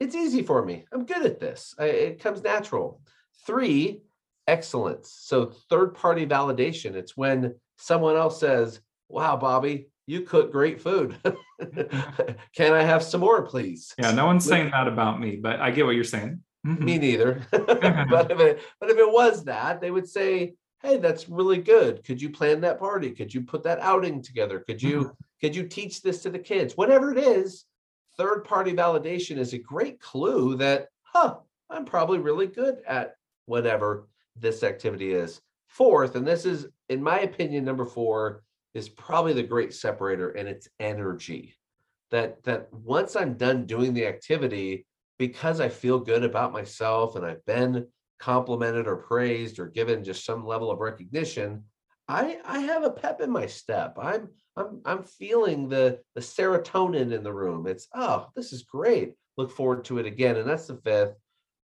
it's 0.00 0.14
easy 0.14 0.42
for 0.42 0.64
me. 0.64 0.84
I'm 0.92 1.06
good 1.06 1.24
at 1.24 1.40
this. 1.40 1.74
I, 1.78 1.86
it 1.86 2.20
comes 2.20 2.42
natural. 2.42 3.00
Three, 3.46 4.02
excellence. 4.46 5.12
So 5.18 5.52
third 5.70 5.94
party 5.94 6.26
validation. 6.26 6.94
It's 6.94 7.16
when 7.16 7.54
someone 7.78 8.16
else 8.16 8.38
says, 8.38 8.80
"Wow, 9.08 9.36
Bobby, 9.36 9.88
you 10.06 10.22
cook 10.22 10.52
great 10.52 10.80
food. 10.80 11.16
Can 12.54 12.72
I 12.72 12.82
have 12.82 13.02
some 13.02 13.20
more, 13.20 13.42
please?" 13.42 13.94
Yeah, 13.98 14.12
no 14.12 14.26
one's 14.26 14.44
saying 14.44 14.70
that 14.70 14.88
about 14.88 15.20
me, 15.20 15.36
but 15.36 15.60
I 15.60 15.70
get 15.70 15.86
what 15.86 15.94
you're 15.94 16.04
saying. 16.04 16.40
Mm-hmm. 16.66 16.84
Me 16.84 16.98
neither. 16.98 17.46
but 17.50 18.30
if 18.30 18.40
it 18.40 18.60
but 18.80 18.90
if 18.90 18.98
it 18.98 19.12
was 19.12 19.44
that, 19.44 19.80
they 19.80 19.90
would 19.90 20.08
say, 20.08 20.54
hey 20.82 20.98
that's 20.98 21.28
really 21.28 21.58
good 21.58 22.04
could 22.04 22.20
you 22.20 22.28
plan 22.28 22.60
that 22.60 22.78
party 22.78 23.10
could 23.10 23.32
you 23.32 23.40
put 23.40 23.62
that 23.62 23.78
outing 23.80 24.20
together 24.20 24.60
could 24.60 24.82
you 24.82 25.00
mm-hmm. 25.00 25.10
could 25.40 25.54
you 25.54 25.66
teach 25.66 26.02
this 26.02 26.22
to 26.22 26.30
the 26.30 26.38
kids 26.38 26.76
whatever 26.76 27.12
it 27.12 27.18
is 27.18 27.64
third 28.18 28.44
party 28.44 28.72
validation 28.72 29.38
is 29.38 29.52
a 29.52 29.58
great 29.58 30.00
clue 30.00 30.56
that 30.56 30.88
huh 31.02 31.36
i'm 31.70 31.84
probably 31.84 32.18
really 32.18 32.46
good 32.46 32.82
at 32.86 33.14
whatever 33.46 34.08
this 34.36 34.62
activity 34.62 35.12
is 35.12 35.40
fourth 35.68 36.16
and 36.16 36.26
this 36.26 36.44
is 36.44 36.66
in 36.88 37.02
my 37.02 37.20
opinion 37.20 37.64
number 37.64 37.84
four 37.84 38.42
is 38.74 38.88
probably 38.88 39.32
the 39.32 39.42
great 39.42 39.74
separator 39.74 40.30
and 40.30 40.48
it's 40.48 40.68
energy 40.80 41.54
that 42.10 42.42
that 42.44 42.72
once 42.72 43.16
i'm 43.16 43.34
done 43.34 43.66
doing 43.66 43.92
the 43.94 44.06
activity 44.06 44.86
because 45.18 45.60
i 45.60 45.68
feel 45.68 45.98
good 45.98 46.24
about 46.24 46.52
myself 46.52 47.16
and 47.16 47.24
i've 47.24 47.44
been 47.46 47.86
complimented 48.22 48.86
or 48.86 48.96
praised 48.96 49.58
or 49.58 49.66
given 49.66 50.04
just 50.04 50.24
some 50.24 50.46
level 50.46 50.70
of 50.70 50.78
recognition, 50.78 51.64
I 52.06 52.38
I 52.44 52.60
have 52.60 52.84
a 52.84 52.90
pep 52.90 53.20
in 53.20 53.30
my 53.30 53.46
step. 53.46 53.98
I'm 54.00 54.28
I'm 54.56 54.80
I'm 54.84 55.02
feeling 55.02 55.68
the 55.68 55.98
the 56.14 56.20
serotonin 56.20 57.12
in 57.12 57.24
the 57.24 57.32
room. 57.32 57.66
It's 57.66 57.88
oh, 57.94 58.28
this 58.36 58.52
is 58.52 58.62
great. 58.62 59.14
Look 59.36 59.50
forward 59.50 59.84
to 59.86 59.98
it 59.98 60.06
again. 60.06 60.36
And 60.36 60.48
that's 60.48 60.68
the 60.68 60.76
fifth 60.76 61.14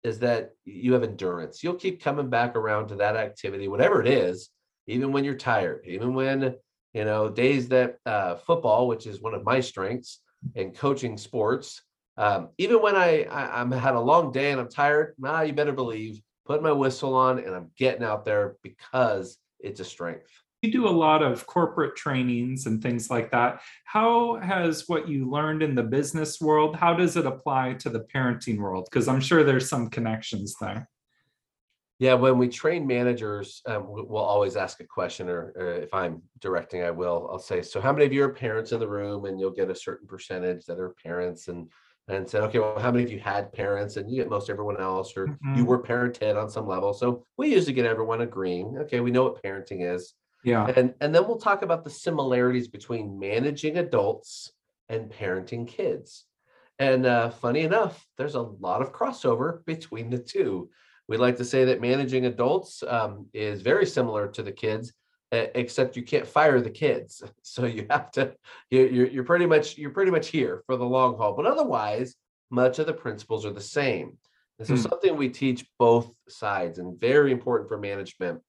is 0.03 0.19
that 0.19 0.51
you 0.65 0.93
have 0.93 1.03
endurance. 1.03 1.63
You'll 1.63 1.75
keep 1.75 2.03
coming 2.03 2.29
back 2.29 2.55
around 2.55 2.87
to 2.87 2.95
that 2.95 3.15
activity, 3.15 3.67
whatever 3.67 4.01
it 4.01 4.07
is, 4.07 4.49
even 4.87 5.11
when 5.13 5.23
you're 5.23 5.35
tired, 5.35 5.85
even 5.87 6.13
when 6.13 6.55
you 6.93 7.05
know 7.05 7.29
days 7.29 7.67
that 7.69 7.97
uh, 8.05 8.35
football, 8.35 8.87
which 8.87 9.07
is 9.07 9.21
one 9.21 9.33
of 9.33 9.43
my 9.43 9.59
strengths, 9.59 10.21
and 10.55 10.75
coaching 10.75 11.17
sports. 11.17 11.81
Um, 12.17 12.49
even 12.57 12.81
when 12.81 12.95
I, 12.95 13.23
I 13.23 13.61
I'm 13.61 13.71
had 13.71 13.95
a 13.95 13.99
long 13.99 14.31
day 14.31 14.51
and 14.51 14.59
I'm 14.59 14.69
tired, 14.69 15.15
nah, 15.17 15.41
you 15.41 15.53
better 15.53 15.71
believe 15.71 16.21
put 16.45 16.61
my 16.61 16.71
whistle 16.71 17.13
on 17.13 17.39
and 17.39 17.55
I'm 17.55 17.71
getting 17.77 18.03
out 18.03 18.25
there 18.25 18.57
because 18.61 19.37
it's 19.59 19.79
a 19.79 19.85
strength. 19.85 20.27
You 20.61 20.71
do 20.71 20.87
a 20.87 20.89
lot 20.89 21.23
of 21.23 21.47
corporate 21.47 21.95
trainings 21.95 22.65
and 22.65 22.81
things 22.81 23.09
like 23.09 23.31
that. 23.31 23.61
How 23.85 24.35
has 24.35 24.87
what 24.87 25.07
you 25.07 25.29
learned 25.29 25.63
in 25.63 25.73
the 25.73 25.83
business 25.83 26.39
world, 26.39 26.75
how 26.75 26.93
does 26.93 27.17
it 27.17 27.25
apply 27.25 27.73
to 27.75 27.89
the 27.89 28.05
parenting 28.13 28.57
world? 28.57 28.87
Because 28.91 29.07
I'm 29.07 29.21
sure 29.21 29.43
there's 29.43 29.69
some 29.69 29.89
connections 29.89 30.55
there. 30.61 30.87
Yeah, 32.01 32.15
when 32.15 32.39
we 32.39 32.47
train 32.47 32.87
managers, 32.87 33.61
um, 33.67 33.85
we'll 33.87 34.17
always 34.17 34.55
ask 34.55 34.79
a 34.79 34.87
question, 34.87 35.29
or, 35.29 35.53
or, 35.55 35.73
if 35.73 35.93
I'm 35.93 36.23
directing, 36.39 36.81
I 36.81 36.89
will. 36.89 37.29
I'll 37.31 37.37
say, 37.37 37.61
"So, 37.61 37.79
how 37.79 37.93
many 37.93 38.05
of 38.05 38.11
you 38.11 38.23
are 38.23 38.33
parents 38.33 38.71
in 38.71 38.79
the 38.79 38.87
room?" 38.87 39.25
And 39.25 39.39
you'll 39.39 39.51
get 39.51 39.69
a 39.69 39.75
certain 39.75 40.07
percentage 40.07 40.65
that 40.65 40.79
are 40.79 40.95
parents, 41.03 41.47
and 41.47 41.69
and 42.07 42.27
said, 42.27 42.41
okay, 42.41 42.57
well, 42.57 42.79
how 42.79 42.91
many 42.91 43.03
of 43.03 43.11
you 43.11 43.19
had 43.19 43.53
parents? 43.53 43.97
And 43.97 44.09
you 44.09 44.17
get 44.17 44.31
most 44.31 44.49
everyone 44.49 44.81
else, 44.81 45.15
or 45.15 45.27
mm-hmm. 45.27 45.55
you 45.55 45.63
were 45.63 45.81
parented 45.81 46.41
on 46.41 46.49
some 46.49 46.67
level. 46.67 46.91
So 46.91 47.23
we 47.37 47.53
usually 47.53 47.73
get 47.73 47.85
everyone 47.85 48.21
agreeing. 48.21 48.79
Okay, 48.79 48.99
we 48.99 49.11
know 49.11 49.23
what 49.23 49.43
parenting 49.43 49.93
is. 49.93 50.15
Yeah. 50.43 50.73
And 50.75 50.95
and 51.01 51.13
then 51.13 51.27
we'll 51.27 51.37
talk 51.37 51.61
about 51.61 51.83
the 51.83 51.91
similarities 51.91 52.67
between 52.67 53.19
managing 53.19 53.77
adults 53.77 54.51
and 54.89 55.11
parenting 55.11 55.67
kids. 55.67 56.25
And 56.79 57.05
uh, 57.05 57.29
funny 57.29 57.61
enough, 57.61 58.03
there's 58.17 58.33
a 58.33 58.41
lot 58.41 58.81
of 58.81 58.91
crossover 58.91 59.63
between 59.65 60.09
the 60.09 60.17
two. 60.17 60.71
We 61.07 61.17
like 61.17 61.37
to 61.37 61.45
say 61.45 61.65
that 61.65 61.81
managing 61.81 62.25
adults 62.25 62.83
um, 62.87 63.27
is 63.33 63.61
very 63.61 63.85
similar 63.85 64.27
to 64.29 64.43
the 64.43 64.51
kids, 64.51 64.93
except 65.31 65.95
you 65.95 66.03
can't 66.03 66.27
fire 66.27 66.61
the 66.61 66.69
kids. 66.69 67.23
So 67.43 67.65
you 67.65 67.85
have 67.89 68.11
to 68.11 68.33
you're, 68.69 69.07
you're 69.07 69.23
pretty 69.23 69.45
much 69.45 69.77
you're 69.77 69.91
pretty 69.91 70.11
much 70.11 70.27
here 70.29 70.63
for 70.65 70.77
the 70.77 70.85
long 70.85 71.17
haul. 71.17 71.33
But 71.35 71.45
otherwise 71.45 72.15
much 72.49 72.79
of 72.79 72.85
the 72.85 72.93
principles 72.93 73.45
are 73.45 73.51
the 73.51 73.61
same. 73.61 74.17
And 74.59 74.67
so 74.67 74.75
hmm. 74.75 74.81
something 74.81 75.15
we 75.15 75.29
teach 75.29 75.65
both 75.79 76.13
sides 76.29 76.79
and 76.79 76.99
very 76.99 77.31
important 77.31 77.67
for 77.67 77.77
management 77.77 78.41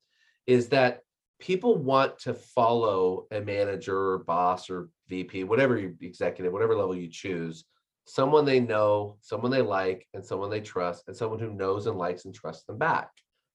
is 0.47 0.69
that 0.69 1.01
people 1.41 1.77
want 1.77 2.19
to 2.21 2.35
follow 2.35 3.27
a 3.31 3.41
manager 3.41 3.97
or 3.97 4.19
boss 4.19 4.71
or 4.71 4.89
VP, 5.09 5.45
whatever 5.45 5.79
you 5.79 5.97
executive, 6.01 6.53
whatever 6.53 6.77
level 6.77 6.95
you 6.95 7.09
choose, 7.09 7.65
someone 8.07 8.45
they 8.45 8.61
know, 8.61 9.17
someone 9.21 9.51
they 9.51 9.63
like, 9.63 10.07
and 10.15 10.25
someone 10.25 10.51
they 10.51 10.61
trust, 10.61 11.05
and 11.07 11.17
someone 11.17 11.39
who 11.39 11.53
knows 11.53 11.87
and 11.87 11.97
likes 11.97 12.25
and 12.25 12.35
trusts 12.35 12.65
them 12.65 12.79
back. 12.79 13.11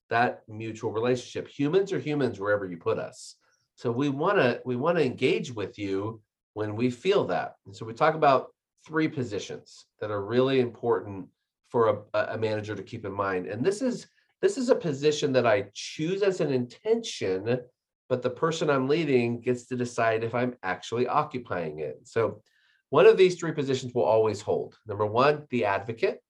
That 0.10 0.44
mutual 0.48 0.92
relationship. 0.92 1.48
Humans 1.48 1.92
are 1.92 2.00
humans 2.00 2.40
wherever 2.40 2.66
you 2.66 2.78
put 2.78 2.98
us. 2.98 3.36
So 3.76 3.92
we 3.92 4.10
want 4.10 4.38
to 4.38 4.62
we 4.66 4.76
want 4.76 4.98
to 4.98 5.06
engage 5.06 5.54
with 5.54 5.78
you 5.78 6.22
when 6.54 6.76
we 6.76 6.90
feel 6.90 7.26
that. 7.26 7.56
And 7.66 7.76
so 7.76 7.86
we 7.86 7.94
talk 7.94 8.16
about 8.16 8.48
three 8.86 9.08
positions 9.08 9.86
that 10.00 10.12
are 10.12 10.24
really 10.24 10.60
important 10.60 11.28
for 11.70 12.06
a, 12.14 12.20
a 12.34 12.38
manager 12.38 12.74
to 12.76 12.84
keep 12.84 13.06
in 13.06 13.12
mind. 13.12 13.48
And 13.48 13.64
this 13.64 13.82
is 13.82 14.08
this 14.42 14.58
is 14.58 14.70
a 14.70 14.76
position 14.76 15.34
that 15.34 15.46
I 15.46 15.66
choose 15.74 16.22
as 16.22 16.42
an 16.42 16.52
intention, 16.52 17.60
but 18.08 18.22
the 18.22 18.30
person 18.30 18.70
I'm 18.70 18.88
leading 18.88 19.42
gets 19.42 19.66
to 19.68 19.76
decide 19.76 20.24
if 20.24 20.34
I'm 20.34 20.56
actually 20.64 21.08
occupying 21.08 21.80
it. 21.80 22.00
So 22.04 22.42
one 22.90 23.06
of 23.06 23.18
these 23.18 23.36
three 23.36 23.52
positions 23.52 23.94
will 23.94 24.04
always 24.04 24.42
hold. 24.42 24.78
Number 24.88 25.06
one, 25.06 25.46
the 25.50 25.66
advocate. 25.66 26.22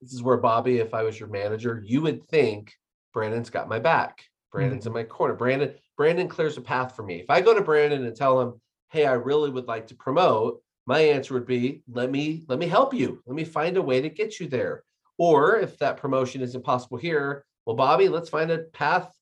This 0.00 0.12
is 0.12 0.22
where 0.22 0.36
Bobby, 0.36 0.78
if 0.78 0.94
I 0.94 1.02
was 1.02 1.18
your 1.18 1.28
manager, 1.28 1.82
you 1.84 2.02
would 2.02 2.24
think 2.28 2.72
Brandon's 3.12 3.50
got 3.50 3.68
my 3.68 3.78
back. 3.78 4.24
Brandon's 4.50 4.84
mm-hmm. 4.84 4.96
in 4.96 5.02
my 5.02 5.04
corner. 5.04 5.34
Brandon, 5.34 5.74
Brandon 5.96 6.28
clears 6.28 6.56
a 6.56 6.60
path 6.60 6.94
for 6.94 7.02
me. 7.02 7.20
If 7.20 7.30
I 7.30 7.40
go 7.40 7.54
to 7.54 7.62
Brandon 7.62 8.04
and 8.04 8.16
tell 8.16 8.40
him, 8.40 8.60
hey, 8.90 9.06
I 9.06 9.12
really 9.12 9.50
would 9.50 9.66
like 9.66 9.86
to 9.88 9.94
promote, 9.94 10.62
my 10.86 11.00
answer 11.00 11.34
would 11.34 11.46
be, 11.46 11.82
let 11.88 12.10
me 12.10 12.44
let 12.48 12.58
me 12.58 12.66
help 12.66 12.92
you. 12.92 13.22
Let 13.26 13.36
me 13.36 13.44
find 13.44 13.76
a 13.76 13.82
way 13.82 14.00
to 14.00 14.08
get 14.08 14.40
you 14.40 14.48
there. 14.48 14.82
Or 15.16 15.56
if 15.56 15.78
that 15.78 15.96
promotion 15.96 16.42
is 16.42 16.56
impossible 16.56 16.98
here, 16.98 17.44
well, 17.64 17.76
Bobby, 17.76 18.08
let's 18.08 18.28
find 18.28 18.50
a 18.50 18.58
path 18.58 19.14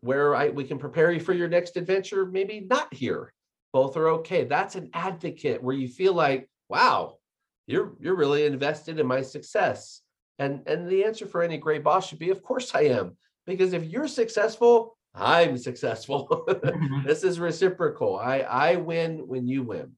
where 0.00 0.34
I 0.34 0.48
we 0.48 0.64
can 0.64 0.78
prepare 0.78 1.12
you 1.12 1.20
for 1.20 1.32
your 1.32 1.48
next 1.48 1.76
adventure, 1.76 2.26
maybe 2.26 2.66
not 2.68 2.92
here 2.92 3.32
both 3.76 3.98
are 3.98 4.08
okay. 4.08 4.44
That's 4.44 4.74
an 4.74 4.88
advocate 4.94 5.62
where 5.62 5.76
you 5.76 5.86
feel 5.86 6.14
like, 6.14 6.48
wow, 6.66 7.18
you're 7.66 7.92
you're 8.00 8.16
really 8.16 8.46
invested 8.46 8.98
in 8.98 9.06
my 9.06 9.20
success. 9.20 10.00
And 10.38 10.66
and 10.66 10.88
the 10.88 11.04
answer 11.04 11.26
for 11.26 11.42
any 11.42 11.58
great 11.58 11.84
boss 11.84 12.08
should 12.08 12.18
be, 12.18 12.30
of 12.30 12.42
course 12.42 12.74
I 12.74 12.84
am. 13.00 13.18
Because 13.44 13.74
if 13.74 13.84
you're 13.84 14.08
successful, 14.08 14.96
I'm 15.14 15.58
successful. 15.58 16.20
Mm-hmm. 16.48 17.06
this 17.06 17.22
is 17.22 17.38
reciprocal. 17.38 18.16
I 18.16 18.38
I 18.38 18.76
win 18.76 19.28
when 19.28 19.46
you 19.46 19.62
win. 19.62 19.92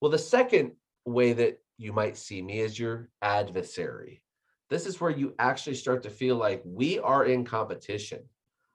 Well, 0.00 0.10
the 0.10 0.26
second 0.36 0.72
way 1.04 1.34
that 1.34 1.58
you 1.76 1.92
might 1.92 2.16
see 2.16 2.40
me 2.40 2.60
is 2.60 2.78
your 2.78 3.10
adversary. 3.20 4.22
This 4.70 4.86
is 4.86 5.02
where 5.02 5.10
you 5.20 5.34
actually 5.38 5.76
start 5.76 6.02
to 6.04 6.18
feel 6.20 6.36
like 6.36 6.62
we 6.64 6.98
are 6.98 7.26
in 7.26 7.44
competition. 7.44 8.22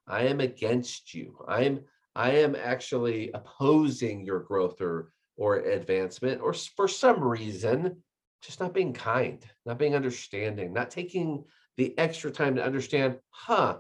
I 0.06 0.28
am 0.28 0.42
against 0.42 1.16
you. 1.16 1.44
I'm 1.48 1.86
I 2.16 2.32
am 2.32 2.56
actually 2.56 3.32
opposing 3.34 4.26
your 4.26 4.40
growth 4.40 4.82
or 4.82 5.12
or 5.36 5.58
advancement, 5.58 6.42
or 6.42 6.54
for 6.54 6.88
some 6.88 7.24
reason, 7.24 8.04
just 8.42 8.60
not 8.60 8.74
being 8.74 8.94
kind, 8.94 9.44
not 9.66 9.80
being 9.80 9.96
understanding, 9.96 10.72
not 10.74 10.92
taking 10.92 11.44
the 11.78 11.98
extra 11.98 12.30
time 12.30 12.56
to 12.56 12.64
understand, 12.64 13.18
huh, 13.30 13.78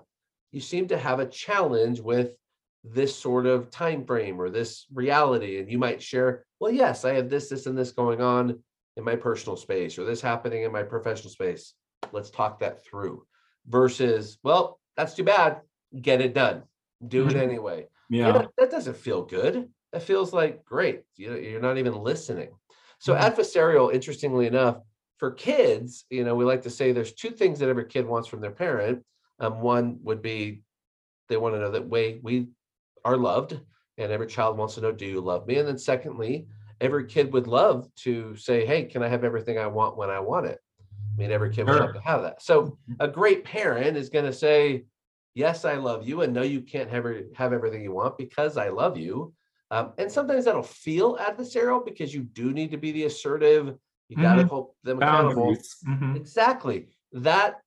you 0.52 0.60
seem 0.60 0.88
to 0.88 0.98
have 0.98 1.20
a 1.20 1.28
challenge 1.28 2.00
with 2.00 2.32
this 2.84 3.16
sort 3.16 3.46
of 3.46 3.70
time 3.70 4.06
frame 4.06 4.40
or 4.40 4.50
this 4.50 4.86
reality. 4.94 5.60
And 5.60 5.70
you 5.70 5.78
might 5.78 6.02
share, 6.02 6.46
well, 6.60 6.72
yes, 6.72 7.06
I 7.06 7.14
have 7.14 7.30
this, 7.30 7.50
this, 7.50 7.66
and 7.66 7.78
this 7.78 7.92
going 7.92 8.22
on 8.22 8.60
in 8.98 9.04
my 9.04 9.16
personal 9.16 9.56
space, 9.56 9.98
or 9.98 10.06
this 10.06 10.22
happening 10.22 10.64
in 10.64 10.72
my 10.72 10.84
professional 10.84 11.32
space. 11.32 11.74
Let's 12.12 12.30
talk 12.30 12.60
that 12.60 12.84
through. 12.84 13.26
Versus, 13.68 14.38
well, 14.44 14.80
that's 14.98 15.14
too 15.14 15.24
bad. 15.24 15.62
Get 16.00 16.22
it 16.22 16.34
done. 16.34 16.64
Do 17.08 17.28
it 17.28 17.36
anyway. 17.48 17.88
Yeah. 18.10 18.32
That, 18.32 18.50
that 18.58 18.72
doesn't 18.72 18.98
feel 18.98 19.24
good. 19.24 19.70
That 19.92 20.04
feels 20.04 20.34
like 20.34 20.66
great. 20.66 21.04
You, 21.16 21.36
you're 21.36 21.62
not 21.62 21.78
even 21.78 21.94
listening. 21.94 22.50
So 23.00 23.14
mm-hmm. 23.14 23.24
adversarial, 23.24 23.94
interestingly 23.94 24.48
enough, 24.48 24.78
for 25.18 25.32
kids, 25.32 26.06
you 26.10 26.24
know, 26.24 26.36
we 26.36 26.46
like 26.46 26.64
to 26.64 26.70
say 26.70 26.92
there's 26.92 27.14
two 27.14 27.30
things 27.30 27.60
that 27.60 27.70
every 27.70 27.86
kid 27.86 28.06
wants 28.06 28.28
from 28.28 28.42
their 28.42 28.52
parent. 28.52 29.04
Um, 29.40 29.62
one 29.62 30.00
would 30.04 30.22
be 30.22 30.64
they 31.30 31.38
want 31.38 31.56
to 31.56 31.60
know 31.60 31.72
that 31.72 31.88
we 31.88 32.20
we 32.22 32.48
are 33.06 33.18
loved, 33.18 33.60
and 33.98 34.12
every 34.12 34.28
child 34.28 34.58
wants 34.58 34.76
to 34.76 34.82
know, 34.82 34.92
do 34.92 35.06
you 35.06 35.22
love 35.22 35.48
me? 35.48 35.58
And 35.60 35.68
then 35.68 35.78
secondly, 35.78 36.48
every 36.82 37.06
kid 37.06 37.32
would 37.34 37.48
love 37.48 37.88
to 37.98 38.36
say, 38.36 38.66
hey, 38.66 38.84
can 38.86 39.04
I 39.04 39.08
have 39.08 39.24
everything 39.24 39.58
I 39.58 39.68
want 39.68 39.98
when 39.98 40.10
I 40.10 40.20
want 40.20 40.48
it? 40.48 40.60
I 41.14 41.18
mean, 41.18 41.32
every 41.32 41.50
kid 41.50 41.68
sure. 41.68 41.76
would 41.76 41.82
love 41.82 41.94
to 41.94 42.02
have 42.02 42.22
that. 42.24 42.42
So 42.42 42.64
mm-hmm. 42.64 42.94
a 43.00 43.08
great 43.08 43.44
parent 43.44 43.98
is 43.98 44.10
going 44.10 44.26
to 44.26 44.34
say, 44.34 44.86
yes, 45.36 45.66
I 45.66 45.76
love 45.76 46.08
you, 46.08 46.22
and 46.22 46.34
no, 46.34 46.42
you 46.42 46.62
can't 46.62 46.90
have, 46.90 47.06
have 47.36 47.54
everything 47.54 47.84
you 47.84 47.94
want 47.94 48.18
because 48.18 48.58
I 48.58 48.70
love 48.70 48.98
you. 48.98 49.34
Um, 49.72 49.94
and 49.98 50.12
sometimes 50.12 50.46
that'll 50.46 50.62
feel 50.62 51.18
adversarial 51.18 51.84
because 51.84 52.14
you 52.14 52.22
do 52.22 52.54
need 52.54 52.72
to 52.72 52.78
be 52.78 52.92
the 52.92 53.06
assertive. 53.06 53.76
You 54.10 54.18
got 54.18 54.36
to 54.36 54.42
mm-hmm. 54.42 54.50
hold 54.50 54.72
them 54.84 54.98
accountable. 54.98 55.56
Mm-hmm. 55.88 56.16
Exactly. 56.16 56.90
That 57.14 57.62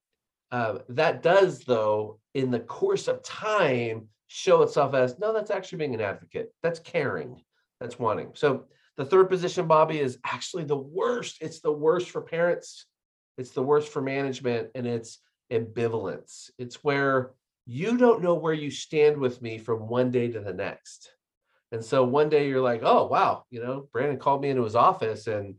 uh, 0.51 0.79
that 0.89 1.21
does, 1.21 1.59
though, 1.59 2.19
in 2.33 2.51
the 2.51 2.61
course 2.61 3.09
of 3.09 3.23
time, 3.23 4.07
show 4.27 4.61
itself 4.61 4.93
as 4.93 5.19
no. 5.19 5.33
That's 5.33 5.51
actually 5.51 5.79
being 5.79 5.95
an 5.95 6.01
advocate. 6.01 6.53
That's 6.63 6.79
caring. 6.79 7.41
That's 7.81 7.99
wanting. 7.99 8.31
So 8.35 8.65
the 8.95 9.05
third 9.05 9.29
position, 9.29 9.67
Bobby, 9.67 9.99
is 9.99 10.19
actually 10.23 10.63
the 10.63 10.77
worst. 10.77 11.37
It's 11.41 11.59
the 11.59 11.73
worst 11.73 12.09
for 12.09 12.21
parents. 12.21 12.85
It's 13.37 13.51
the 13.51 13.63
worst 13.63 13.89
for 13.89 14.01
management, 14.01 14.69
and 14.73 14.87
it's 14.87 15.19
ambivalence. 15.51 16.49
It's 16.57 16.83
where 16.83 17.31
you 17.67 17.97
don't 17.97 18.23
know 18.23 18.33
where 18.33 18.53
you 18.53 18.71
stand 18.71 19.17
with 19.17 19.41
me 19.41 19.57
from 19.57 19.87
one 19.89 20.09
day 20.09 20.29
to 20.29 20.39
the 20.39 20.53
next. 20.53 21.11
And 21.73 21.83
so 21.83 22.05
one 22.05 22.29
day 22.29 22.47
you're 22.47 22.61
like, 22.61 22.81
oh, 22.81 23.07
wow, 23.07 23.43
you 23.49 23.61
know, 23.61 23.89
Brandon 23.91 24.17
called 24.17 24.41
me 24.41 24.49
into 24.49 24.63
his 24.63 24.75
office 24.75 25.27
and 25.27 25.55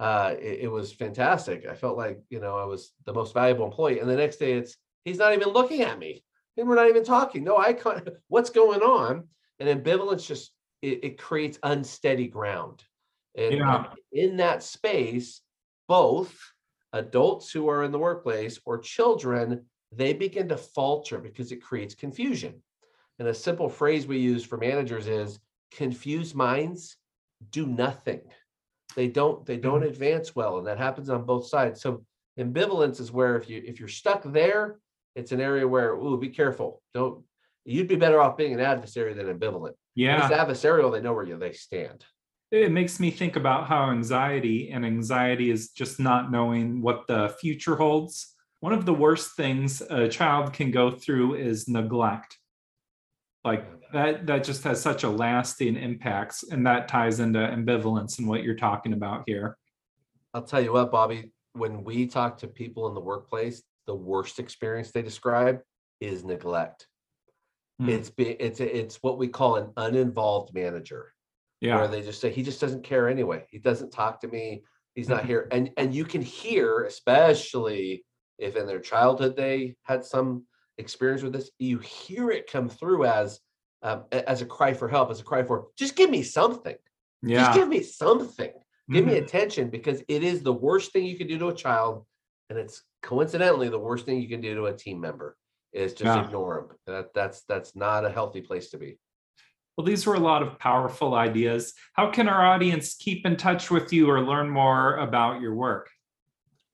uh, 0.00 0.34
it, 0.40 0.60
it, 0.62 0.68
was 0.68 0.90
fantastic. 0.90 1.66
I 1.66 1.74
felt 1.74 1.98
like, 1.98 2.22
you 2.30 2.40
know, 2.40 2.56
I 2.56 2.64
was 2.64 2.94
the 3.04 3.12
most 3.12 3.34
valuable 3.34 3.66
employee. 3.66 4.00
And 4.00 4.08
the 4.08 4.16
next 4.16 4.38
day 4.38 4.54
it's, 4.54 4.74
he's 5.04 5.18
not 5.18 5.34
even 5.34 5.50
looking 5.50 5.82
at 5.82 5.98
me 5.98 6.24
and 6.56 6.66
we're 6.66 6.76
not 6.76 6.88
even 6.88 7.04
talking. 7.04 7.44
No, 7.44 7.58
I 7.58 7.74
can't, 7.74 8.08
what's 8.28 8.48
going 8.48 8.80
on? 8.80 9.28
And 9.58 9.84
ambivalence 9.84 10.26
just, 10.26 10.52
it, 10.80 11.04
it 11.04 11.18
creates 11.18 11.58
unsteady 11.62 12.28
ground. 12.28 12.82
And 13.36 13.52
yeah. 13.56 13.84
in 14.12 14.38
that 14.38 14.62
space, 14.62 15.42
both 15.88 16.34
adults 16.94 17.52
who 17.52 17.68
are 17.68 17.84
in 17.84 17.92
the 17.92 17.98
workplace 17.98 18.58
or 18.64 18.78
children 18.78 19.66
they 19.92 20.12
begin 20.12 20.48
to 20.48 20.56
falter 20.56 21.18
because 21.18 21.52
it 21.52 21.62
creates 21.62 21.94
confusion. 21.94 22.62
And 23.18 23.28
a 23.28 23.34
simple 23.34 23.68
phrase 23.68 24.06
we 24.06 24.18
use 24.18 24.44
for 24.44 24.56
managers 24.56 25.06
is 25.06 25.38
confused 25.72 26.34
minds 26.34 26.96
do 27.50 27.66
nothing. 27.66 28.20
They 28.96 29.08
don't 29.08 29.44
they 29.46 29.56
don't 29.56 29.80
mm-hmm. 29.80 29.90
advance 29.90 30.34
well 30.34 30.58
and 30.58 30.66
that 30.66 30.78
happens 30.78 31.10
on 31.10 31.24
both 31.24 31.46
sides. 31.46 31.80
So 31.80 32.04
ambivalence 32.38 33.00
is 33.00 33.12
where 33.12 33.36
if 33.36 33.48
you 33.48 33.62
if 33.64 33.78
you're 33.78 33.88
stuck 33.88 34.22
there, 34.24 34.78
it's 35.14 35.32
an 35.32 35.40
area 35.40 35.66
where 35.66 35.92
ooh 35.94 36.18
be 36.18 36.28
careful. 36.28 36.82
Don't 36.94 37.24
you'd 37.64 37.88
be 37.88 37.96
better 37.96 38.20
off 38.20 38.36
being 38.36 38.54
an 38.54 38.60
adversary 38.60 39.14
than 39.14 39.26
ambivalent. 39.26 39.74
Yeah. 39.94 40.24
If 40.24 40.30
it's 40.30 40.40
adversarial, 40.40 40.92
they 40.92 41.00
know 41.00 41.12
where 41.12 41.24
you 41.24 41.38
they 41.38 41.52
stand. 41.52 42.04
It 42.50 42.72
makes 42.72 42.98
me 42.98 43.10
think 43.12 43.36
about 43.36 43.68
how 43.68 43.90
anxiety 43.90 44.70
and 44.70 44.84
anxiety 44.84 45.50
is 45.50 45.70
just 45.70 46.00
not 46.00 46.32
knowing 46.32 46.82
what 46.82 47.06
the 47.06 47.34
future 47.40 47.76
holds 47.76 48.34
one 48.60 48.72
of 48.72 48.84
the 48.84 48.94
worst 48.94 49.36
things 49.36 49.80
a 49.80 50.08
child 50.08 50.52
can 50.52 50.70
go 50.70 50.90
through 50.90 51.34
is 51.34 51.68
neglect. 51.68 52.38
Like 53.44 53.66
that 53.92 54.26
that 54.26 54.44
just 54.44 54.62
has 54.64 54.80
such 54.80 55.02
a 55.02 55.08
lasting 55.08 55.76
impacts 55.76 56.44
and 56.44 56.66
that 56.66 56.88
ties 56.88 57.20
into 57.20 57.38
ambivalence 57.38 58.18
and 58.18 58.28
what 58.28 58.42
you're 58.42 58.54
talking 58.54 58.92
about 58.92 59.24
here. 59.26 59.56
I'll 60.34 60.42
tell 60.42 60.60
you 60.60 60.72
what 60.74 60.92
bobby 60.92 61.32
when 61.54 61.82
we 61.82 62.06
talk 62.06 62.38
to 62.38 62.46
people 62.46 62.86
in 62.88 62.94
the 62.94 63.00
workplace 63.00 63.62
the 63.86 63.94
worst 63.94 64.38
experience 64.38 64.92
they 64.92 65.02
describe 65.02 65.60
is 66.00 66.22
neglect. 66.22 66.86
Hmm. 67.80 67.88
it's 67.88 68.12
it's 68.18 68.60
it's 68.60 68.96
what 69.02 69.16
we 69.16 69.26
call 69.26 69.56
an 69.56 69.72
uninvolved 69.78 70.52
manager 70.52 71.14
yeah. 71.62 71.76
where 71.76 71.88
they 71.88 72.02
just 72.02 72.20
say 72.20 72.30
he 72.30 72.42
just 72.42 72.60
doesn't 72.60 72.84
care 72.84 73.08
anyway. 73.08 73.46
He 73.50 73.58
doesn't 73.58 73.90
talk 73.90 74.20
to 74.20 74.28
me. 74.28 74.64
He's 74.94 75.08
not 75.08 75.24
here. 75.24 75.48
And 75.50 75.70
and 75.78 75.94
you 75.94 76.04
can 76.04 76.20
hear 76.20 76.84
especially 76.84 78.04
if 78.40 78.56
in 78.56 78.66
their 78.66 78.80
childhood 78.80 79.36
they 79.36 79.76
had 79.82 80.04
some 80.04 80.44
experience 80.78 81.22
with 81.22 81.32
this, 81.32 81.50
you 81.58 81.78
hear 81.78 82.30
it 82.30 82.50
come 82.50 82.68
through 82.68 83.04
as 83.04 83.40
um, 83.82 84.04
as 84.12 84.42
a 84.42 84.46
cry 84.46 84.74
for 84.74 84.88
help, 84.88 85.10
as 85.10 85.20
a 85.20 85.24
cry 85.24 85.42
for 85.42 85.68
just 85.76 85.96
give 85.96 86.10
me 86.10 86.22
something. 86.22 86.76
Yeah. 87.22 87.44
Just 87.44 87.58
give 87.58 87.68
me 87.68 87.82
something. 87.82 88.52
Give 88.90 89.04
mm-hmm. 89.04 89.14
me 89.14 89.18
attention 89.18 89.70
because 89.70 90.02
it 90.08 90.22
is 90.22 90.42
the 90.42 90.52
worst 90.52 90.92
thing 90.92 91.04
you 91.04 91.16
can 91.16 91.28
do 91.28 91.38
to 91.38 91.48
a 91.48 91.54
child, 91.54 92.04
and 92.48 92.58
it's 92.58 92.82
coincidentally 93.02 93.68
the 93.68 93.78
worst 93.78 94.04
thing 94.04 94.20
you 94.20 94.28
can 94.28 94.40
do 94.40 94.54
to 94.54 94.66
a 94.66 94.72
team 94.72 95.00
member 95.00 95.36
is 95.72 95.92
just 95.92 96.04
yeah. 96.04 96.24
ignore 96.24 96.66
them. 96.68 96.76
That 96.86 97.14
that's 97.14 97.42
that's 97.42 97.76
not 97.76 98.04
a 98.04 98.10
healthy 98.10 98.40
place 98.40 98.70
to 98.70 98.78
be. 98.78 98.98
Well, 99.76 99.86
these 99.86 100.06
were 100.06 100.14
a 100.14 100.20
lot 100.20 100.42
of 100.42 100.58
powerful 100.58 101.14
ideas. 101.14 101.72
How 101.94 102.10
can 102.10 102.28
our 102.28 102.44
audience 102.44 102.96
keep 102.96 103.24
in 103.24 103.36
touch 103.36 103.70
with 103.70 103.92
you 103.92 104.10
or 104.10 104.20
learn 104.20 104.50
more 104.50 104.96
about 104.96 105.40
your 105.40 105.54
work? 105.54 105.88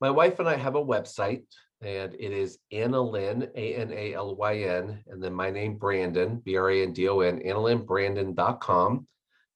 My 0.00 0.10
wife 0.10 0.38
and 0.38 0.48
I 0.48 0.56
have 0.56 0.74
a 0.74 0.84
website, 0.84 1.44
and 1.80 2.14
it 2.14 2.32
is 2.32 2.58
Analyn, 2.72 3.48
A 3.54 3.74
N 3.76 3.92
A 3.92 4.14
L 4.14 4.36
Y 4.36 4.58
N, 4.58 5.02
and 5.06 5.22
then 5.22 5.32
my 5.32 5.50
name, 5.50 5.76
Brandon, 5.76 6.36
B 6.44 6.56
R 6.56 6.70
A 6.70 6.82
N 6.82 6.92
D 6.92 7.08
O 7.08 7.20
N, 7.20 7.40
analynbrandon.com. 7.40 9.06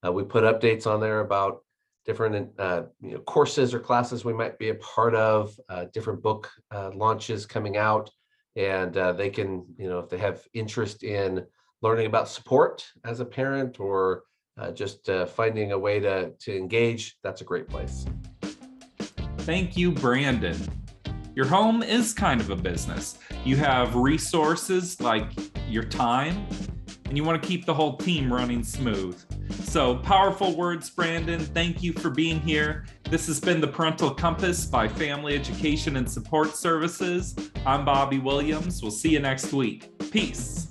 Uh, 0.04 0.12
we 0.12 0.22
put 0.24 0.44
updates 0.44 0.86
on 0.86 1.00
there 1.00 1.20
about 1.20 1.62
different 2.06 2.48
uh, 2.58 2.82
you 3.02 3.12
know, 3.12 3.18
courses 3.20 3.74
or 3.74 3.80
classes 3.80 4.24
we 4.24 4.32
might 4.32 4.58
be 4.58 4.70
a 4.70 4.74
part 4.76 5.14
of, 5.14 5.54
uh, 5.68 5.84
different 5.92 6.22
book 6.22 6.50
uh, 6.70 6.90
launches 6.94 7.44
coming 7.44 7.76
out, 7.76 8.10
and 8.56 8.96
uh, 8.96 9.12
they 9.12 9.28
can, 9.28 9.66
you 9.76 9.88
know, 9.88 9.98
if 9.98 10.08
they 10.08 10.18
have 10.18 10.42
interest 10.54 11.02
in 11.04 11.44
learning 11.82 12.06
about 12.06 12.28
support 12.28 12.86
as 13.04 13.20
a 13.20 13.24
parent 13.24 13.78
or 13.78 14.22
uh, 14.58 14.70
just 14.70 15.08
uh, 15.10 15.26
finding 15.26 15.72
a 15.72 15.78
way 15.78 16.00
to 16.00 16.32
to 16.40 16.56
engage, 16.56 17.16
that's 17.22 17.42
a 17.42 17.44
great 17.44 17.68
place. 17.68 18.06
Thank 19.50 19.76
you, 19.76 19.90
Brandon. 19.90 20.56
Your 21.34 21.44
home 21.44 21.82
is 21.82 22.12
kind 22.12 22.40
of 22.40 22.50
a 22.50 22.54
business. 22.54 23.18
You 23.44 23.56
have 23.56 23.96
resources 23.96 25.00
like 25.00 25.26
your 25.68 25.82
time, 25.82 26.46
and 27.06 27.16
you 27.16 27.24
want 27.24 27.42
to 27.42 27.48
keep 27.48 27.66
the 27.66 27.74
whole 27.74 27.96
team 27.96 28.32
running 28.32 28.62
smooth. 28.62 29.20
So, 29.64 29.96
powerful 29.96 30.56
words, 30.56 30.88
Brandon. 30.88 31.40
Thank 31.40 31.82
you 31.82 31.92
for 31.92 32.10
being 32.10 32.38
here. 32.40 32.86
This 33.10 33.26
has 33.26 33.40
been 33.40 33.60
the 33.60 33.66
Parental 33.66 34.12
Compass 34.12 34.66
by 34.66 34.86
Family 34.86 35.34
Education 35.34 35.96
and 35.96 36.08
Support 36.08 36.54
Services. 36.54 37.34
I'm 37.66 37.84
Bobby 37.84 38.20
Williams. 38.20 38.82
We'll 38.82 38.92
see 38.92 39.10
you 39.10 39.18
next 39.18 39.52
week. 39.52 39.90
Peace. 40.12 40.69